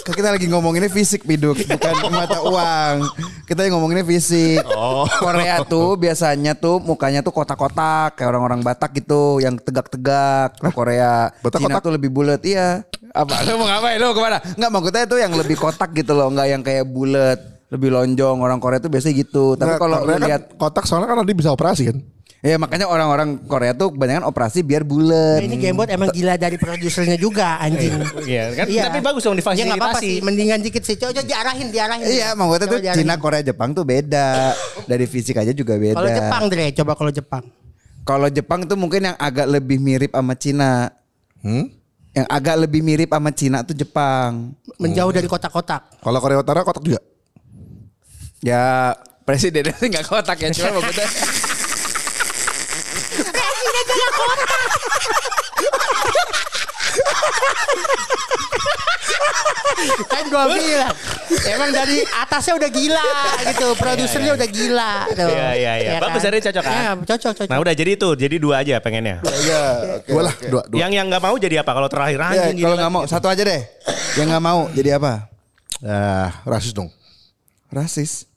Kan 0.05 0.13
kita 0.13 0.37
lagi 0.37 0.53
ngomonginnya 0.53 0.93
fisik 0.93 1.25
Pidux, 1.25 1.65
bukan 1.65 1.95
mata 2.13 2.45
uang. 2.45 3.09
Kita 3.49 3.65
yang 3.65 3.81
ngomonginnya 3.81 4.05
fisik. 4.05 4.61
Korea 5.17 5.65
tuh 5.65 5.97
biasanya 5.97 6.53
tuh 6.53 6.77
mukanya 6.77 7.25
tuh 7.25 7.33
kotak-kotak 7.33 8.13
kayak 8.13 8.29
orang-orang 8.29 8.61
Batak 8.61 8.93
gitu 9.01 9.41
yang 9.41 9.57
tegak-tegak. 9.57 10.61
Kalau 10.61 10.77
Korea, 10.77 11.33
Batak 11.41 11.57
Cina 11.57 11.81
kotak? 11.81 11.85
tuh 11.89 11.93
lebih 11.97 12.13
bulat. 12.13 12.45
Iya. 12.45 12.85
Apa? 13.17 13.49
Lu 13.49 13.57
mau 13.57 13.65
ngapain? 13.65 13.97
Lu 13.97 14.13
ke 14.13 14.21
mana? 14.21 14.39
Enggak 14.45 14.71
maksudnya 14.77 15.05
tuh 15.09 15.19
yang 15.25 15.33
lebih 15.33 15.57
kotak 15.57 15.91
gitu 15.97 16.13
loh, 16.13 16.29
enggak 16.29 16.53
yang 16.53 16.61
kayak 16.61 16.85
bulat, 16.85 17.41
lebih 17.75 17.91
lonjong. 17.91 18.37
Orang 18.39 18.63
Korea 18.63 18.79
tuh 18.79 18.89
biasanya 18.89 19.15
gitu. 19.19 19.59
Tapi 19.59 19.75
Nah, 19.75 19.79
kalau 19.83 19.99
kan 20.07 20.21
lihat 20.23 20.43
kotak 20.55 20.87
soalnya 20.87 21.11
kan 21.11 21.19
nanti 21.19 21.35
bisa 21.35 21.51
operasi 21.51 21.91
kan? 21.91 21.99
Ya 22.45 22.61
makanya 22.61 22.85
orang-orang 22.85 23.41
Korea 23.49 23.73
tuh 23.73 23.97
kebanyakan 23.97 24.29
operasi 24.29 24.61
biar 24.61 24.85
bulat. 24.85 25.41
Ini 25.41 25.57
Gamebot 25.57 25.89
emang 25.89 26.13
gila 26.13 26.37
dari 26.37 26.61
produsernya 26.61 27.17
juga 27.17 27.57
anjing. 27.57 27.97
Iya, 28.29 28.53
kan? 28.53 28.69
Tapi 28.69 28.99
bagus 29.01 29.25
dong 29.25 29.33
Ya 29.33 29.41
nggak 29.41 29.81
apa-apa 29.81 29.97
difasilitasi. 29.97 30.05
sih, 30.05 30.17
mendingan 30.21 30.61
dikit 30.61 30.85
sih. 30.85 31.01
Coba 31.01 31.25
diarahin, 31.25 31.73
diarahin. 31.73 32.05
Iya, 32.05 32.37
maksudnya 32.37 32.69
tuh 32.69 32.77
Coba 32.77 32.85
diarahin. 32.85 33.01
Cina, 33.01 33.15
Korea, 33.17 33.41
Jepang 33.41 33.73
tuh 33.73 33.89
beda. 33.89 34.53
Dari 34.85 35.09
fisik 35.09 35.41
aja 35.41 35.57
juga 35.57 35.81
beda. 35.81 35.97
Kalau 35.97 36.11
Jepang 36.13 36.43
Dre, 36.53 36.67
coba 36.77 36.93
kalau 36.93 37.13
Jepang. 37.17 37.45
Kalau 38.05 38.29
Jepang 38.29 38.61
tuh 38.69 38.77
mungkin 38.77 39.01
yang 39.09 39.17
agak 39.17 39.49
lebih 39.49 39.81
mirip 39.81 40.13
sama 40.13 40.37
Cina. 40.37 40.93
Hmm? 41.41 41.73
Yang 42.13 42.27
agak 42.29 42.57
lebih 42.69 42.81
mirip 42.85 43.09
sama 43.09 43.33
Cina 43.33 43.65
tuh 43.65 43.73
Jepang. 43.73 44.53
Menjauh 44.77 45.17
dari 45.17 45.25
kotak-kotak. 45.25 45.97
Kalau 46.05 46.19
Korea 46.21 46.45
Utara 46.45 46.61
kotak 46.61 46.85
juga. 46.85 47.01
Ya 48.45 48.93
Presidennya 49.25 49.73
sih 49.81 49.89
nggak 49.89 50.05
kotak 50.05 50.37
ya, 50.37 50.53
cuma 50.53 50.85
maksudnya 50.85 51.09
kan 60.09 60.25
gua 60.31 60.45
bilang 60.49 60.95
emang 61.49 61.71
dari 61.73 62.05
atasnya 62.05 62.55
udah 62.57 62.71
gila 62.71 63.11
gitu 63.49 63.69
produsernya 63.81 64.33
udah 64.37 64.49
gila 64.49 64.93
tuh 65.13 65.29
Iya, 65.35 65.49
iya, 65.57 65.73
iya. 65.81 65.91
Ya 65.97 66.01
Bagus, 66.01 66.21
kan? 66.21 66.29
jadi 66.31 66.39
cocok, 66.51 66.63
kan? 66.63 66.73
Iya, 66.75 66.91
cocok 67.01 67.33
cocok 67.35 67.49
Nah 67.51 67.59
udah 67.61 67.75
jadi 67.75 67.91
itu, 67.97 68.09
jadi 68.15 68.37
dua 68.39 68.55
aja 68.61 68.75
pengennya. 68.81 69.25
Iya, 69.25 69.63
dua 70.05 70.23
lah, 70.31 70.35
dua, 70.37 70.63
dua. 70.69 70.79
Yang 70.79 70.91
yang 71.01 71.07
nggak 71.11 71.23
mau 71.25 71.37
jadi 71.41 71.57
apa? 71.65 71.71
Kalau 71.73 71.89
terakhir 71.89 72.19
ya, 72.21 72.29
anjing 72.29 72.57
kalau 72.61 72.77
gila. 72.77 72.83
nggak 72.85 72.93
mau 72.93 73.03
satu 73.09 73.27
aja 73.33 73.43
deh. 73.43 73.63
Yang 74.21 74.27
nggak 74.31 74.45
mau 74.45 74.61
jadi 74.73 74.91
apa? 75.01 75.13
Ah, 75.85 76.29
rasis 76.45 76.73
dong. 76.77 76.89
Rasis. 77.73 78.34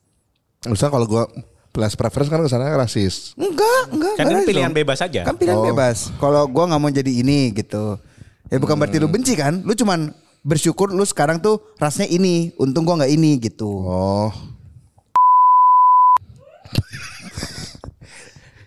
Misalnya 0.66 0.94
kalau 0.94 1.06
gua 1.06 1.24
plus 1.70 1.94
preference 1.94 2.26
kan 2.28 2.42
ke 2.42 2.50
sana 2.50 2.74
rasis. 2.74 3.38
Enggak, 3.38 3.94
enggak. 3.94 4.14
Kan 4.18 4.26
enggak 4.26 4.46
pilihan 4.46 4.72
dong. 4.72 4.78
bebas 4.82 5.00
aja. 5.00 5.22
Kan 5.22 5.36
pilihan 5.38 5.60
Oh. 5.60 5.66
bebas. 5.66 6.10
Kalau 6.18 6.50
gua 6.50 6.66
nggak 6.66 6.82
mau 6.82 6.90
jadi 6.90 7.12
ini 7.12 7.54
gitu. 7.54 8.02
Ya 8.48 8.58
bukan 8.58 8.74
berarti 8.74 8.98
lu 8.98 9.06
benci 9.06 9.38
kan? 9.38 9.62
Lu 9.62 9.76
cuman 9.76 10.10
bersyukur 10.42 10.90
lu 10.90 11.04
sekarang 11.04 11.38
tuh 11.38 11.62
rasnya 11.78 12.08
ini. 12.08 12.50
Untung 12.58 12.82
gua 12.82 12.98
nggak 12.98 13.12
ini 13.12 13.38
gitu. 13.38 13.70
Oh, 13.86 14.32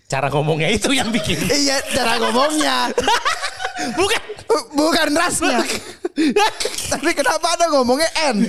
Cara 0.07 0.27
ngomongnya 0.27 0.67
itu 0.69 0.91
yang 0.91 1.11
bikin. 1.11 1.39
Iya, 1.63 1.79
cara 1.95 2.19
ngomongnya. 2.19 2.91
Bukan. 3.99 4.23
Bukan 4.75 5.09
rasnya. 5.15 5.63
Tapi 6.91 7.11
kenapa 7.15 7.55
ada 7.55 7.71
ngomongnya 7.71 8.11
N? 8.35 8.43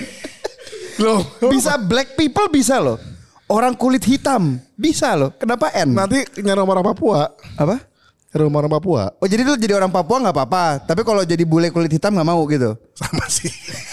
loh. 0.98 1.22
Bisa 1.50 1.78
black 1.78 2.14
people 2.14 2.50
bisa 2.50 2.82
loh. 2.82 2.98
Orang 3.52 3.76
kulit 3.76 4.08
hitam 4.08 4.64
bisa 4.80 5.12
loh. 5.20 5.36
Kenapa 5.36 5.76
N? 5.76 5.92
Nanti 5.92 6.24
nyari 6.40 6.64
orang 6.64 6.88
Papua. 6.88 7.36
Apa? 7.60 7.84
Nyari 8.32 8.48
orang 8.48 8.72
Papua. 8.72 9.12
Oh 9.20 9.28
jadi 9.28 9.44
lu 9.44 9.60
jadi 9.60 9.76
orang 9.76 9.92
Papua 9.92 10.24
nggak 10.24 10.36
apa-apa. 10.40 10.88
Tapi 10.88 11.04
kalau 11.04 11.28
jadi 11.28 11.44
bule 11.44 11.68
kulit 11.68 11.92
hitam 11.92 12.16
nggak 12.16 12.28
mau 12.32 12.40
gitu. 12.48 12.80
Sama 12.96 13.28
sih. 13.28 13.52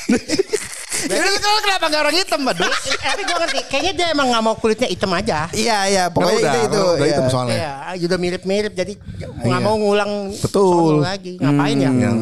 Jadi 0.99 1.15
lu 1.15 1.39
kalau 1.39 1.61
kenapa 1.63 1.85
nggak 1.87 2.03
orang 2.03 2.17
hitam, 2.19 2.41
Mbak? 2.43 2.57
tapi 3.07 3.21
gua 3.23 3.37
ngerti 3.47 3.61
kayaknya 3.71 3.93
dia 3.95 4.07
emang 4.11 4.35
nggak 4.35 4.43
mau 4.43 4.55
kulitnya 4.59 4.89
hitam 4.91 5.15
aja 5.15 5.47
Iya 5.55 5.79
iya 5.87 6.05
pokoknya 6.11 6.35
udah, 6.43 6.51
itu 6.51 6.59
itu. 6.59 6.83
udah 6.83 6.99
iya. 6.99 7.07
hitam 7.15 7.27
soalnya. 7.31 7.55
Iya, 7.55 7.73
udah 8.11 8.19
mirip-mirip 8.19 8.73
jadi 8.75 8.93
nggak 9.47 9.61
mau 9.63 9.75
ngulang 9.79 10.35
Betul. 10.43 11.07
lagi. 11.07 11.39
Ngapain 11.39 11.77
ya? 11.79 11.91
Yang 11.95 12.17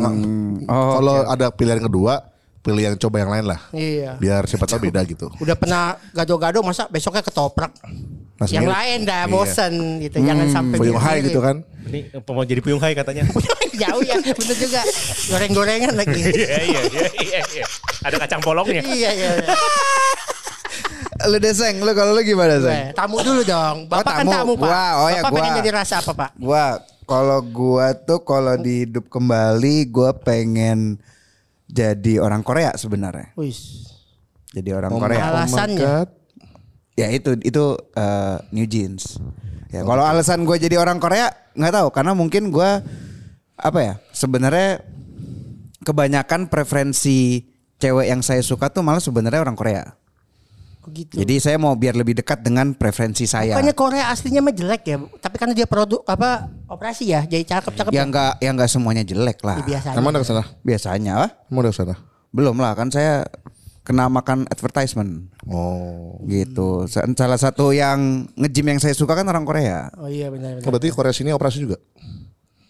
Oh, 0.67 0.99
kalau 0.99 1.17
ada 1.25 1.47
pilihan 1.55 1.81
kedua, 1.81 2.36
pilih 2.67 2.83
yang 2.83 2.97
coba 2.99 3.17
yang 3.23 3.31
lain 3.31 3.47
lah. 3.47 3.61
Iya. 3.71 4.19
Biar 4.19 4.43
siapa 4.51 4.67
tahu 4.67 4.91
beda 4.91 5.07
gitu. 5.07 5.31
Udah 5.39 5.55
pernah 5.55 5.95
gado-gado 6.11 6.59
masa 6.67 6.91
besoknya 6.91 7.23
ketoprak. 7.23 7.71
Masih 8.37 8.59
yang 8.59 8.67
mirip. 8.69 8.75
lain 8.77 8.99
dah 9.07 9.23
Iya. 9.25 9.31
bosen 9.31 9.73
gitu. 10.03 10.17
Jangan 10.21 10.47
sampai 10.51 10.77
Puyung 10.77 10.99
hai 10.99 11.17
gitu 11.23 11.39
kan. 11.39 11.63
Ini 11.87 12.11
mau 12.21 12.43
jadi 12.43 12.59
puyung 12.59 12.83
hai 12.83 12.93
katanya. 12.93 13.23
Jauh 13.87 14.03
ya, 14.03 14.19
bener 14.19 14.57
juga. 14.59 14.83
Goreng-gorengan 15.31 15.95
lagi. 15.95 16.21
Iya 16.43 16.59
iya 16.67 16.81
iya 16.91 17.07
iya. 17.23 17.41
iya. 17.55 17.67
Ada 18.03 18.17
kacang 18.19 18.43
polongnya. 18.43 18.83
iya, 18.83 19.15
iya. 19.15 19.31
iya. 19.39 19.55
Lu 21.33 21.41
deseng, 21.41 21.81
lu 21.81 21.91
kalau 21.97 22.13
lu 22.13 22.21
gimana 22.21 22.61
seng? 22.61 22.77
Eh, 22.77 22.89
Tamu 22.93 23.25
dulu 23.25 23.41
dong. 23.41 23.89
Bapak 23.89 24.21
kan 24.21 24.27
tamu. 24.29 24.33
tamu, 24.37 24.53
Pak. 24.61 24.69
Gua, 24.69 24.85
oh 25.01 25.09
ya, 25.09 25.23
Bapak 25.25 25.31
gua. 25.33 25.39
pengen 25.41 25.53
jadi 25.65 25.71
rasa 25.73 25.95
apa, 26.05 26.13
Pak? 26.13 26.31
Gua 26.37 26.65
kalau 27.09 27.41
gua 27.41 27.87
tuh 27.97 28.21
kalau 28.21 28.55
di 28.61 28.85
hidup 28.85 29.09
kembali 29.09 29.89
gua 29.89 30.13
pengen 30.13 31.01
jadi 31.67 32.23
orang 32.23 32.47
Korea 32.47 32.75
sebenarnya. 32.79 33.35
Wih. 33.35 33.55
Jadi 34.55 34.71
orang 34.73 34.91
Oh 34.95 35.03
Korea. 35.03 35.35
Alasannya? 35.35 36.07
Ya 36.97 37.13
itu 37.13 37.37
itu 37.45 37.65
eh, 37.93 38.37
New 38.55 38.67
Jeans. 38.71 39.21
Ya 39.69 39.83
kalau 39.85 40.07
alasan 40.07 40.47
gue 40.47 40.57
jadi 40.57 40.79
orang 40.81 41.03
Korea 41.03 41.29
nggak 41.53 41.75
tahu 41.75 41.89
karena 41.93 42.17
mungkin 42.17 42.49
gue 42.55 42.71
apa 43.57 43.79
ya 43.83 43.95
sebenarnya 44.15 44.81
kebanyakan 45.85 46.49
preferensi 46.49 47.45
cewek 47.77 48.09
yang 48.09 48.25
saya 48.25 48.41
suka 48.41 48.73
tuh 48.73 48.81
malah 48.81 49.03
sebenarnya 49.03 49.45
orang 49.45 49.59
Korea. 49.59 49.85
Gitu? 50.87 51.15
Jadi 51.17 51.35
saya 51.39 51.57
mau 51.57 51.73
biar 51.73 51.93
lebih 51.93 52.15
dekat 52.15 52.41
dengan 52.41 52.71
preferensi 52.71 53.25
saya. 53.25 53.53
Bukannya 53.53 53.75
Korea 53.75 54.05
aslinya 54.09 54.41
mah 54.41 54.51
jelek 54.51 54.83
ya, 54.85 54.97
tapi 55.17 55.37
karena 55.37 55.53
dia 55.53 55.65
produk 55.65 56.03
apa 56.05 56.47
operasi 56.67 57.09
ya, 57.09 57.23
jadi 57.23 57.43
cakep-cakep. 57.45 57.91
yang 57.91 58.07
enggak 58.07 58.39
yang 58.39 58.55
enggak 58.55 58.69
semuanya 58.69 59.03
jelek 59.03 59.39
lah. 59.41 59.59
Ya, 59.59 59.67
biasa 59.69 59.87
aja. 59.91 59.97
Emang 59.97 60.11
udah 60.11 60.21
ke 60.21 60.29
sana? 60.29 60.45
Biasanya 60.61 61.13
ah? 61.19 61.31
Emang 61.47 61.61
udah 61.61 61.73
ke 61.73 61.79
sana? 61.79 61.97
belum 62.29 62.57
lah 62.57 62.73
kan 62.73 62.89
saya 62.89 63.25
kena 63.81 64.07
makan 64.07 64.45
advertisement 64.47 65.31
Oh. 65.43 66.21
gitu. 66.25 66.85
Sa- 66.85 67.07
Salah 67.09 67.39
satu 67.39 67.71
yang 67.71 68.29
nge-gym 68.35 68.67
yang 68.69 68.77
saya 68.77 68.93
suka 68.93 69.15
kan 69.15 69.25
orang 69.25 69.43
Korea. 69.43 69.89
Oh 69.95 70.05
iya 70.05 70.29
benar 70.29 70.55
Oh, 70.55 70.61
benar. 70.61 70.69
berarti 70.69 70.91
Korea 70.91 71.11
sini 71.11 71.31
operasi 71.31 71.59
juga? 71.61 71.79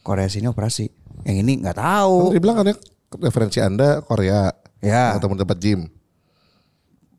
Korea 0.00 0.28
sini 0.28 0.46
operasi. 0.46 0.86
Yang 1.24 1.36
ini 1.42 1.52
nggak 1.60 1.74
Oh. 1.74 1.82
tahu. 1.82 2.16
Tadi 2.30 2.38
bilang 2.38 2.56
kan 2.56 2.66
ya 2.68 2.76
referensi 3.18 3.58
Anda 3.58 4.00
Korea. 4.00 4.54
Ya. 4.78 5.16
Atau 5.18 5.26
tempat 5.26 5.58
gym. 5.58 5.90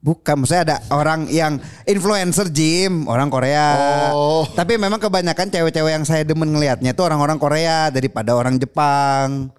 Bukan, 0.08 0.40
maksudnya 0.40 0.64
ada 0.64 0.78
orang 0.96 1.28
yang 1.28 1.60
influencer 1.84 2.48
gym, 2.48 3.12
orang 3.12 3.28
Korea. 3.28 3.76
Oh. 4.16 4.48
Tapi 4.48 4.80
memang 4.80 5.04
kebanyakan 5.04 5.52
cewek-cewek 5.52 5.92
yang 5.92 6.08
saya 6.08 6.24
demen 6.24 6.48
ngelihatnya 6.48 6.96
itu 6.96 7.04
orang-orang 7.04 7.36
Korea 7.36 7.92
daripada 7.92 8.32
orang 8.32 8.56
Jepang. 8.56 9.52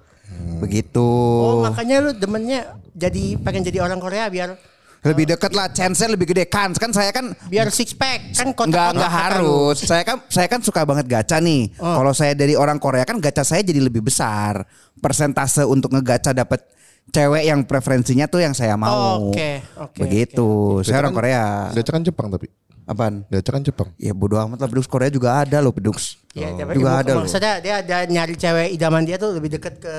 Begitu. 0.64 1.04
Oh 1.44 1.60
makanya 1.68 2.00
lu 2.00 2.10
demennya 2.16 2.80
jadi 2.96 3.36
pengen 3.44 3.60
jadi 3.68 3.84
orang 3.84 4.00
Korea 4.00 4.32
biar 4.32 4.56
Lebih 4.98 5.30
deket 5.30 5.54
lah, 5.54 5.70
chance-nya 5.70 6.10
lebih 6.10 6.34
gede 6.34 6.50
kan. 6.50 6.74
Kan 6.74 6.90
saya 6.90 7.14
kan 7.14 7.30
biar 7.46 7.70
six 7.70 7.94
pack 7.94 8.34
kan 8.34 8.50
kotak 8.50 8.66
Enggak 8.66 8.88
enggak 8.98 9.12
harus. 9.14 9.76
Saya 9.86 10.02
kan 10.02 10.18
saya 10.26 10.50
kan 10.50 10.58
suka 10.58 10.82
banget 10.82 11.06
gacha 11.06 11.38
nih. 11.38 11.70
Oh. 11.78 12.02
Kalau 12.02 12.10
saya 12.10 12.34
dari 12.34 12.58
orang 12.58 12.82
Korea 12.82 13.06
kan 13.06 13.22
gacha 13.22 13.46
saya 13.46 13.62
jadi 13.62 13.78
lebih 13.78 14.02
besar. 14.02 14.66
Persentase 14.98 15.62
untuk 15.62 15.94
ngegacha 15.94 16.34
dapat 16.34 16.66
cewek 17.08 17.44
yang 17.48 17.60
preferensinya 17.64 18.28
tuh 18.28 18.44
yang 18.44 18.54
saya 18.54 18.76
mau. 18.76 19.32
Oke, 19.32 19.64
oke, 19.76 20.00
Begitu. 20.00 20.48
Saya 20.84 21.02
orang 21.04 21.14
Korea. 21.16 21.72
Gacha 21.72 21.90
kan 21.92 22.04
Jepang 22.04 22.28
tapi. 22.28 22.48
Apaan? 22.88 23.28
Gacha 23.28 23.50
kan 23.50 23.60
Jepang. 23.60 23.92
Ya 23.94 24.10
bodo 24.10 24.40
amat 24.40 24.58
lah 24.58 24.66
Bedux 24.66 24.88
Korea 24.88 25.06
juga 25.08 25.36
ada 25.36 25.60
loh 25.60 25.70
Bedux. 25.70 26.16
Ya, 26.32 26.48
tapi 26.50 26.78
juga 26.78 27.02
ada 27.02 27.12
loh. 27.12 27.26
Maksudnya 27.26 27.58
dia 27.58 27.74
ada 27.78 27.96
nyari 28.04 28.32
cewek 28.32 28.72
idaman 28.72 29.02
dia 29.02 29.18
tuh 29.18 29.34
lebih 29.34 29.50
deket 29.50 29.76
ke 29.76 29.96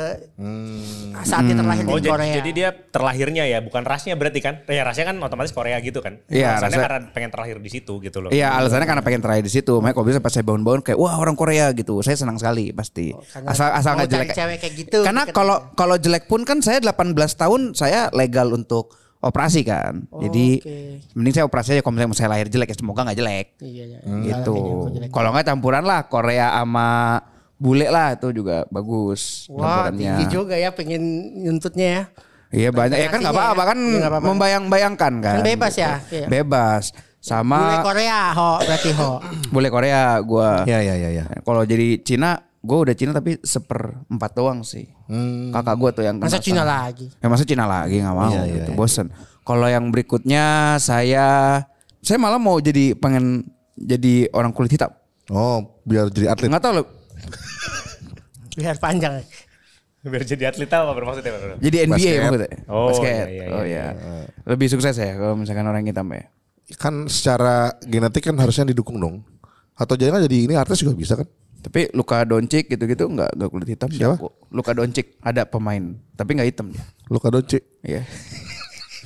saat 1.21 1.43
dia 1.43 1.53
terlahir 1.53 1.83
Oh 1.83 1.93
di 1.93 2.01
jadi, 2.01 2.09
Korea. 2.09 2.33
jadi 2.33 2.49
dia 2.49 2.69
terlahirnya 2.71 3.43
ya 3.45 3.59
bukan 3.59 3.83
rasnya 3.83 4.15
berarti 4.15 4.39
kan? 4.39 4.63
Ya 4.65 4.81
rasnya 4.81 5.05
kan 5.05 5.15
otomatis 5.19 5.51
Korea 5.51 5.77
gitu 5.79 5.99
kan? 5.99 6.17
Iya, 6.25 6.55
Alasannya 6.55 6.65
rasanya- 6.71 6.85
karena 6.87 6.99
pengen 7.11 7.29
terlahir 7.29 7.57
di 7.59 7.69
situ 7.69 7.93
gitu 7.99 8.17
loh. 8.19 8.29
Iya 8.29 8.55
alasannya 8.55 8.87
karena 8.87 9.03
pengen 9.03 9.21
terakhir 9.21 9.43
di 9.43 9.51
situ. 9.51 9.73
Makanya 9.75 9.93
kalau 9.93 10.07
bisa 10.07 10.19
pas 10.19 10.31
saya 10.31 10.43
bangun-bangun 10.43 10.81
kayak 10.81 10.97
wah 10.97 11.13
orang 11.13 11.35
Korea 11.35 11.69
gitu. 11.71 11.99
Saya 11.99 12.15
senang 12.15 12.37
sekali 12.37 12.71
pasti. 12.71 13.11
Oh, 13.11 13.21
karena 13.21 13.47
asal 13.51 13.67
asal 13.71 13.91
nggak 13.95 14.09
jelek. 14.09 14.29
cewek 14.33 14.57
kayak 14.57 14.73
gitu, 14.79 14.99
Karena 15.03 15.23
kalau 15.27 15.57
gitu. 15.59 15.75
kalau 15.75 15.95
jelek 15.99 16.25
pun 16.25 16.41
kan 16.41 16.57
saya 16.59 16.79
18 16.79 17.13
tahun 17.35 17.61
saya 17.73 18.09
legal 18.11 18.49
untuk 18.49 18.95
operasi 19.19 19.61
kan. 19.67 20.07
Jadi 20.07 20.47
oke. 20.63 20.75
mending 21.15 21.33
saya 21.35 21.45
operasi 21.45 21.75
aja 21.75 21.81
kalau 21.83 21.99
misalnya 21.99 22.15
saya 22.15 22.29
lahir 22.31 22.47
jelek 22.47 22.71
ya 22.71 22.77
semoga 22.79 23.03
nggak 23.03 23.19
jelek. 23.19 23.47
Iya, 23.59 23.83
iya. 23.85 23.99
Gitu. 24.23 24.55
Kayaknya 24.55 24.91
jelek. 24.95 25.09
Kalau 25.11 25.29
nggak 25.35 25.45
campuran 25.47 25.83
lah 25.83 25.99
Korea 26.07 26.47
sama 26.55 26.89
bule 27.59 27.91
lah 27.91 28.15
itu 28.15 28.31
juga 28.31 28.63
bagus 28.71 29.51
Wah, 29.51 29.91
campurannya. 29.91 29.99
tinggi 29.99 30.25
juga 30.31 30.55
ya 30.55 30.71
pengen 30.71 31.03
nyuntutnya 31.43 31.87
ya. 31.91 32.03
Iya 32.49 32.69
banyak 32.73 32.97
ya 32.97 33.07
kan 33.13 33.19
nggak 33.21 33.35
apa-apa 33.35 33.61
ya. 33.61 33.69
kan 33.69 33.77
Iya, 33.77 33.97
nggak 33.99 34.09
apa-apa. 34.09 34.25
membayang-bayangkan 34.31 35.13
kan. 35.21 35.35
Kan 35.37 35.45
bebas 35.45 35.73
ya? 35.75 36.01
Iya. 36.09 36.27
Bebas. 36.31 36.83
Sama 37.19 37.59
Bule 37.59 37.83
Korea, 37.83 38.31
ho, 38.31 38.51
berarti 38.63 38.89
ho. 38.95 39.19
Bule 39.51 39.67
Korea 39.67 40.15
gua. 40.23 40.63
Iya 40.63 40.79
iya 40.79 40.95
iya. 40.95 41.11
Ya. 41.11 41.25
Kalau 41.43 41.67
jadi 41.67 41.99
Cina, 41.99 42.39
gue 42.59 42.77
udah 42.77 42.91
Cina 42.91 43.11
tapi 43.11 43.39
seperempat 43.39 44.31
doang 44.33 44.61
sih. 44.61 44.91
Kakak 45.49 45.75
gue 45.75 45.89
tuh 45.93 46.03
yang 46.03 46.15
Hmm. 46.15 46.27
Masa 46.27 46.37
Cina 46.37 46.61
lagi? 46.61 47.07
Ya 47.13 47.27
masa 47.27 47.43
Cina 47.43 47.63
lagi 47.63 47.97
nggak 47.97 48.11
mau 48.13 48.27
Iya, 48.27 48.41
iya, 48.43 48.55
gitu, 48.59 48.71
iya. 48.71 48.77
bosen. 48.77 49.07
Kalau 49.41 49.65
yang 49.65 49.87
berikutnya 49.89 50.45
saya, 50.77 51.27
saya 51.99 52.17
malah 52.17 52.37
mau 52.37 52.59
jadi 52.59 52.93
pengen 52.93 53.47
jadi 53.73 54.27
orang 54.31 54.51
kulit 54.51 54.71
hitam. 54.71 54.91
Oh, 55.27 55.79
biar 55.83 56.09
jadi 56.09 56.29
atlet. 56.29 56.47
Nggak 56.47 56.61
tahu 56.61 56.73
loh. 56.77 56.87
Biar 58.55 58.75
panjang. 58.75 59.23
Biar 60.01 60.23
jadi 60.23 60.43
atlet 60.47 60.67
apa 60.67 60.91
bermaksudnya? 60.91 61.31
Bro? 61.31 61.55
Jadi 61.59 61.75
NBA 61.81 61.89
Basket. 61.89 62.19
maksudnya. 62.21 62.51
Oh, 62.67 62.87
Basket. 62.89 63.07
iya, 63.07 63.25
iya, 63.29 63.45
oh 63.49 63.63
iya, 63.63 63.85
iya. 63.91 64.25
Lebih 64.45 64.67
sukses 64.67 64.95
ya 64.95 65.15
kalau 65.15 65.35
misalkan 65.35 65.63
orang 65.63 65.83
hitam 65.83 66.07
ya. 66.09 66.27
Kan 66.75 67.07
secara 67.07 67.71
genetik 67.81 68.23
kan 68.23 68.35
harusnya 68.35 68.67
didukung 68.67 68.99
dong. 68.99 69.23
Atau 69.73 69.95
jangan 69.95 70.19
jadi 70.21 70.43
ini 70.43 70.53
artis 70.53 70.83
juga 70.83 70.91
bisa 70.91 71.15
kan? 71.15 71.27
Tapi 71.59 71.91
Luka 71.91 72.23
Doncic 72.23 72.71
gitu-gitu 72.71 73.05
nggak 73.11 73.35
nggak 73.35 73.49
kulit 73.51 73.67
hitam 73.67 73.89
Siapa? 73.91 74.15
Luka 74.49 74.71
Doncic 74.71 75.19
ada 75.19 75.43
pemain 75.43 75.95
tapi 76.15 76.39
nggak 76.39 76.49
hitam 76.49 76.71
dia. 76.71 76.83
Luka 77.11 77.27
Doncic. 77.27 77.63
Iya. 77.83 78.07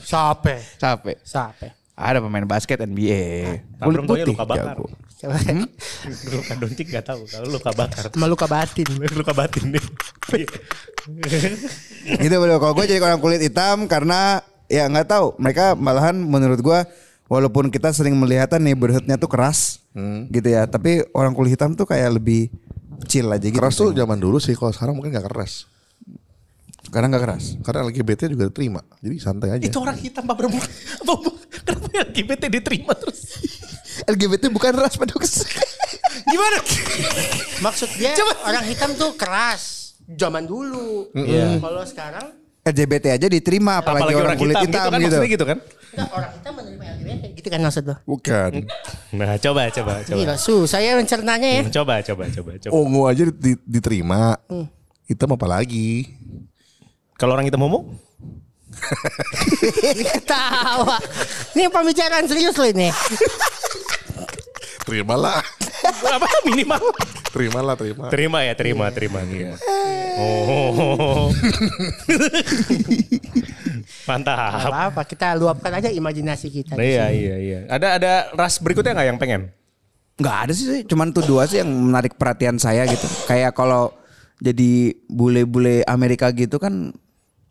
Siapa? 0.03 0.62
Capek. 0.77 1.17
Siapa? 1.25 1.67
Ada 1.93 2.25
pemain 2.25 2.41
basket 2.50 2.81
NBA. 2.81 3.25
Nah, 3.77 3.86
belum 3.86 4.10
taunya 4.10 4.25
luka 4.25 4.45
bakar. 4.50 4.74
jago. 4.74 4.86
Coba. 5.13 5.38
Luka 6.36 6.53
doncik 6.57 6.88
gak 6.89 7.05
tahu. 7.05 7.22
Kalau 7.29 7.48
luka 7.53 7.72
bakar. 7.72 8.03
Sama 8.10 8.25
luka 8.25 8.50
batin. 8.50 8.88
luka 9.22 9.31
batin 9.31 9.77
nih. 9.77 9.83
gitu 12.17 12.36
bro. 12.41 12.57
Kalau 12.57 12.74
gue 12.75 12.86
jadi 12.89 13.00
orang 13.00 13.22
kulit 13.22 13.45
hitam 13.45 13.86
karena 13.86 14.41
ya 14.65 14.89
nggak 14.89 15.05
tahu. 15.05 15.38
Mereka 15.38 15.77
malahan 15.77 16.17
menurut 16.17 16.60
gue 16.60 16.79
walaupun 17.34 17.74
kita 17.74 17.90
sering 17.90 18.13
melihatnya 18.13 18.62
neighborhoodnya 18.62 19.18
tuh 19.18 19.25
keras 19.25 19.82
Hmm. 19.94 20.25
gitu 20.30 20.50
ya, 20.50 20.66
tapi 20.66 21.02
orang 21.13 21.34
kulit 21.34 21.54
hitam 21.54 21.74
tuh 21.74 21.86
kayak 21.86 22.18
lebih 22.18 22.50
chill 23.06 23.25
aja 23.30 23.42
gitu. 23.42 23.58
Keras 23.58 23.74
tuh 23.74 23.90
zaman 23.90 24.18
dulu 24.18 24.38
sih, 24.38 24.54
kalau 24.54 24.70
sekarang 24.70 24.94
mungkin 24.94 25.10
gak 25.12 25.25
keras. 25.25 25.66
Sekarang 26.84 27.10
gak 27.10 27.24
keras. 27.24 27.58
Karena 27.62 27.86
LGBT 27.86 28.22
juga 28.28 28.50
terima, 28.50 28.82
jadi 29.00 29.16
santai 29.18 29.50
aja. 29.54 29.63
Itu 29.63 29.82
orang 29.82 29.98
hitam. 29.98 30.25
Apa- 30.30 30.50
Kenapa 31.63 31.88
LGBT 32.06 32.50
diterima 32.50 32.94
terus? 32.94 33.22
LGBT 34.12 34.50
bukan 34.50 34.74
ras 34.74 34.98
pedus. 34.98 35.46
Gimana? 36.32 36.58
Maksud 37.62 37.90
dia 37.96 38.13
orang 38.44 38.66
hitam 38.66 38.94
tuh 38.94 39.13
keras 39.13 39.94
zaman 40.10 40.44
dulu. 40.44 41.13
Iya. 41.13 41.62
Kalau 41.62 41.84
sekarang 41.86 42.25
LGBT 42.63 43.06
aja 43.13 43.28
diterima 43.28 43.78
apalagi, 43.78 44.16
orang, 44.16 44.40
kulit 44.40 44.56
hitam, 44.56 44.72
gitu 44.72 44.80
kan 44.80 44.90
gitu. 44.90 45.06
maksudnya 45.12 45.30
gitu 45.30 45.46
kan? 45.46 45.58
Enggak 45.94 46.10
orang 46.10 46.32
hitam 46.34 46.54
menerima 46.58 46.84
LGBT 46.98 47.24
gitu 47.38 47.48
kan 47.48 47.60
maksud 47.62 47.84
lo. 47.86 47.96
Bukan. 48.04 48.52
Nah, 49.14 49.38
coba 49.38 49.62
coba 49.70 49.94
coba. 50.02 50.18
Gila 50.18 50.36
susah 50.36 50.80
ya 50.80 50.98
mencernanya 50.98 51.48
ya. 51.48 51.62
Hmm, 51.62 51.72
Coba 51.72 52.02
coba 52.02 52.24
coba 52.28 52.52
coba. 52.58 52.72
Ungu 52.74 53.02
aja 53.06 53.24
di- 53.30 53.62
diterima. 53.64 54.36
Hitam 55.06 55.30
apa 55.32 55.46
lagi? 55.46 56.10
Kalau 57.14 57.38
orang 57.38 57.46
hitam 57.46 57.62
homo? 57.62 57.94
Ketawa. 60.10 60.98
Ini 61.54 61.70
pembicaraan 61.70 62.26
serius 62.26 62.58
lo 62.58 62.66
ini. 62.66 62.90
Terimalah. 64.84 65.40
Apa 66.04 66.28
minimal? 66.44 66.82
Terimalah, 67.30 67.76
terima. 67.78 68.06
Terima 68.10 68.40
ya, 68.42 68.54
terima, 68.54 68.86
terima. 68.90 69.22
terima. 69.22 69.56
Oh. 70.18 71.30
Mantap. 74.03 74.51
Gak 74.57 74.67
apa-apa 74.67 75.01
kita 75.03 75.27
luapkan 75.36 75.72
aja 75.74 75.88
imajinasi 75.88 76.48
kita. 76.50 76.75
Nah, 76.75 76.83
iya, 76.83 77.07
iya, 77.10 77.36
iya. 77.38 77.60
Ada 77.67 77.88
ada 77.98 78.12
ras 78.33 78.60
berikutnya 78.60 78.93
nggak 78.93 79.07
yang 79.07 79.19
pengen? 79.19 79.41
Nggak 80.13 80.38
ada 80.45 80.51
sih, 80.53 80.83
cuman 80.86 81.10
tuh 81.10 81.24
dua 81.24 81.48
sih 81.48 81.57
yang 81.57 81.69
menarik 81.72 82.13
perhatian 82.13 82.57
saya 82.57 82.86
gitu. 82.86 83.05
Kayak 83.25 83.55
kalau 83.55 83.95
jadi 84.38 84.93
bule-bule 85.07 85.81
Amerika 85.83 86.29
gitu 86.29 86.60
kan 86.60 86.91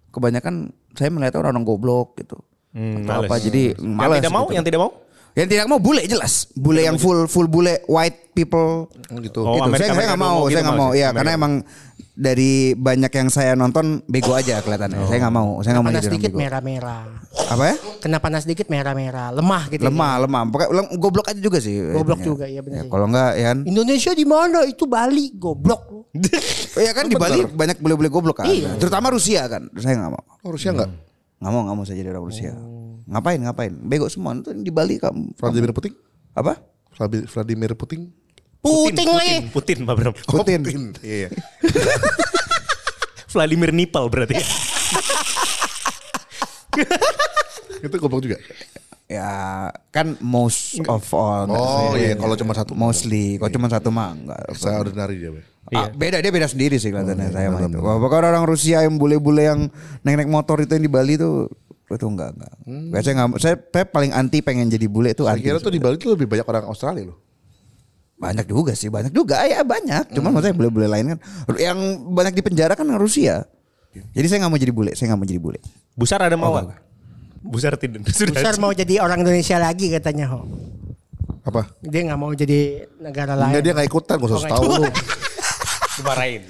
kebanyakan 0.08 0.70
saya 0.92 1.08
melihat 1.08 1.40
orang-orang 1.40 1.64
goblok 1.64 2.20
gitu. 2.20 2.36
Hmm, 2.72 3.04
Atau 3.04 3.24
males. 3.24 3.28
apa 3.28 3.36
jadi 3.38 3.62
Yang 3.74 3.96
males 3.96 4.18
tidak 4.20 4.32
mau, 4.32 4.44
gitu. 4.44 4.54
yang 4.54 4.64
tidak 4.64 4.80
mau? 4.80 4.90
Yang 5.32 5.48
tidak 5.48 5.66
mau 5.66 5.80
bule 5.80 6.02
jelas. 6.04 6.32
Bule 6.52 6.80
yang 6.84 6.96
full 7.00 7.24
full 7.24 7.48
bule 7.48 7.80
white 7.88 8.36
people. 8.36 8.92
Gitu. 9.08 9.40
Oh, 9.40 9.56
gitu. 9.56 9.64
Amerika- 9.64 9.96
saya 9.96 10.06
nggak 10.12 10.20
mau, 10.20 10.36
gitu 10.44 10.52
saya 10.52 10.62
nggak 10.62 10.76
mau. 10.78 10.90
Ya 10.92 11.08
Amerika. 11.08 11.16
karena 11.16 11.30
emang 11.32 11.52
dari 12.14 12.52
banyak 12.72 13.08
yang 13.08 13.28
saya 13.28 13.52
nonton 13.52 14.04
bego 14.04 14.32
aja 14.32 14.60
kelihatannya. 14.60 15.08
Saya 15.08 15.18
nggak 15.18 15.32
mau, 15.32 15.60
saya 15.60 15.72
nggak 15.74 15.82
mau 15.82 15.92
Panas 15.92 16.04
jadi 16.04 16.18
bego. 16.20 16.36
merah-merah. 16.36 17.04
Apa 17.48 17.62
ya? 17.64 17.74
Kena 17.98 18.18
panas 18.18 18.44
sedikit 18.44 18.68
merah-merah. 18.68 19.32
Lemah 19.32 19.62
gitu. 19.66 19.82
Lemah, 19.82 20.20
lemah. 20.20 20.40
Pokoknya 20.46 20.70
lem- 20.74 20.92
goblok 20.94 21.26
aja 21.26 21.40
juga 21.40 21.58
sih. 21.58 21.72
Goblok 21.72 22.20
ininya. 22.20 22.28
juga, 22.28 22.44
iya 22.46 22.60
benar 22.60 22.76
Ya, 22.76 22.82
sih. 22.82 22.90
kalau 22.90 23.06
enggak 23.06 23.30
ya 23.32 23.44
kan. 23.48 23.58
Indonesia 23.64 24.12
di 24.12 24.24
mana? 24.24 24.58
Itu 24.62 24.84
Bali. 24.84 25.26
Goblok 25.32 25.82
lu. 25.88 26.00
Ya 26.78 26.92
kan 26.92 27.04
di 27.04 27.16
Bali 27.16 27.44
banyak 27.46 27.76
bule-bule 27.78 28.08
goblok 28.08 28.40
kan. 28.40 28.46
Iya. 28.46 28.76
Terutama 28.76 29.08
Rusia 29.08 29.44
kan. 29.46 29.72
Saya 29.74 29.96
nggak 29.98 30.12
mau. 30.12 30.24
Oh, 30.42 30.50
Rusia 30.50 30.70
enggak? 30.70 30.88
Nggak 31.38 31.50
mau, 31.50 31.60
nggak 31.64 31.76
mau 31.76 31.84
saya 31.84 31.96
jadi 31.96 32.08
orang 32.10 32.24
Rusia. 32.24 32.52
Ngapain, 33.02 33.40
ngapain? 33.40 33.72
Bego 33.82 34.06
semua 34.06 34.32
itu 34.32 34.52
di 34.52 34.68
Bali 34.68 34.96
kamu. 34.96 35.34
Vladimir 35.34 35.72
Putin? 35.72 35.92
Apa? 36.32 36.60
Vladi- 36.92 37.24
Vladimir 37.24 37.72
Putin? 37.72 38.12
Puting 38.62 39.08
lagi. 39.10 39.36
Putin, 39.50 39.82
Pak 39.82 39.94
Bram. 39.98 40.14
Putin. 40.14 40.62
Iya. 41.02 41.28
Vladimir 43.34 43.74
Nipal 43.74 44.06
berarti. 44.06 44.38
ya. 44.38 44.46
Itu 47.82 47.96
goblok 47.98 48.22
juga. 48.22 48.38
Ya 49.10 49.68
kan 49.90 50.16
most 50.22 50.78
of 50.86 51.04
all. 51.12 51.50
Oh 51.50 51.92
iya, 51.98 52.14
kalau 52.14 52.38
cuma 52.38 52.54
satu. 52.54 52.72
Mostly. 52.72 53.36
Kalau 53.36 53.50
cuma 53.50 53.66
satu 53.68 53.90
mah 53.90 54.14
enggak. 54.14 54.40
Extraordinary 54.48 55.16
dia. 55.18 55.30
Be. 55.34 55.42
Ah, 55.72 55.88
beda 55.90 56.22
dia 56.22 56.30
beda 56.30 56.46
sendiri 56.46 56.76
sih 56.78 56.92
kelihatannya 56.94 57.28
Oh, 57.28 57.34
saya 57.34 57.48
mah 57.50 57.60
itu. 57.64 57.78
Wah, 57.80 57.96
pokoknya 57.98 58.28
orang 58.30 58.44
Rusia 58.46 58.84
yang 58.84 58.94
bule-bule 58.94 59.42
yang 59.42 59.60
naik-naik 60.04 60.30
motor 60.30 60.60
itu 60.60 60.74
yang 60.76 60.84
di 60.84 60.92
Bali 60.92 61.16
tuh 61.18 61.48
itu 61.90 62.06
enggak 62.08 62.32
enggak. 62.36 62.52
Saya 63.02 63.12
enggak 63.18 63.40
saya, 63.42 63.54
saya 63.58 63.84
paling 63.84 64.12
anti 64.14 64.38
pengen 64.40 64.70
jadi 64.70 64.86
bule 64.88 65.12
itu 65.12 65.26
Saya 65.26 65.34
anti. 65.36 65.44
kira 65.44 65.58
tuh 65.58 65.72
di 65.72 65.80
Bali 65.80 65.96
tuh 65.98 66.14
lebih 66.14 66.28
banyak 66.30 66.46
orang 66.46 66.64
Australia 66.70 67.10
loh. 67.10 67.18
Banyak 68.22 68.46
juga 68.46 68.70
sih, 68.78 68.86
banyak 68.86 69.10
juga 69.10 69.42
ya 69.50 69.66
banyak. 69.66 70.14
Cuman 70.14 70.30
maksudnya 70.30 70.54
bule-bule 70.54 70.86
lain 70.86 71.10
kan 71.10 71.18
yang 71.58 71.78
banyak 72.14 72.38
di 72.38 72.42
penjara 72.46 72.78
kan 72.78 72.86
Rusia. 72.94 73.42
Jadi 73.92 74.26
saya 74.30 74.46
nggak 74.46 74.52
mau 74.54 74.60
jadi 74.62 74.70
bule, 74.70 74.94
saya 74.94 75.10
nggak 75.10 75.20
mau 75.20 75.26
jadi 75.26 75.40
bule. 75.42 75.58
Busar 75.98 76.22
ada 76.22 76.38
mau? 76.38 76.54
nggak? 76.54 76.78
Busar 77.42 77.74
tidak. 77.74 78.06
Sudah. 78.14 78.38
Besar 78.38 78.54
mau 78.62 78.70
jadi 78.70 79.02
orang 79.02 79.26
Indonesia 79.26 79.58
lagi 79.58 79.90
katanya 79.90 80.30
ho. 80.30 80.46
Apa? 81.42 81.66
Dia 81.82 82.06
nggak 82.06 82.20
mau 82.22 82.30
jadi 82.30 82.86
negara 83.02 83.34
lain. 83.34 83.58
Enggak 83.58 83.62
dia 83.66 83.72
nggak 83.74 83.88
ikutan, 83.90 84.14
gak 84.22 84.28
usah 84.30 84.38
Oh, 84.38 84.46
tahu 84.46 84.64
lu. 84.70 84.86
Dimarahin. 85.98 86.42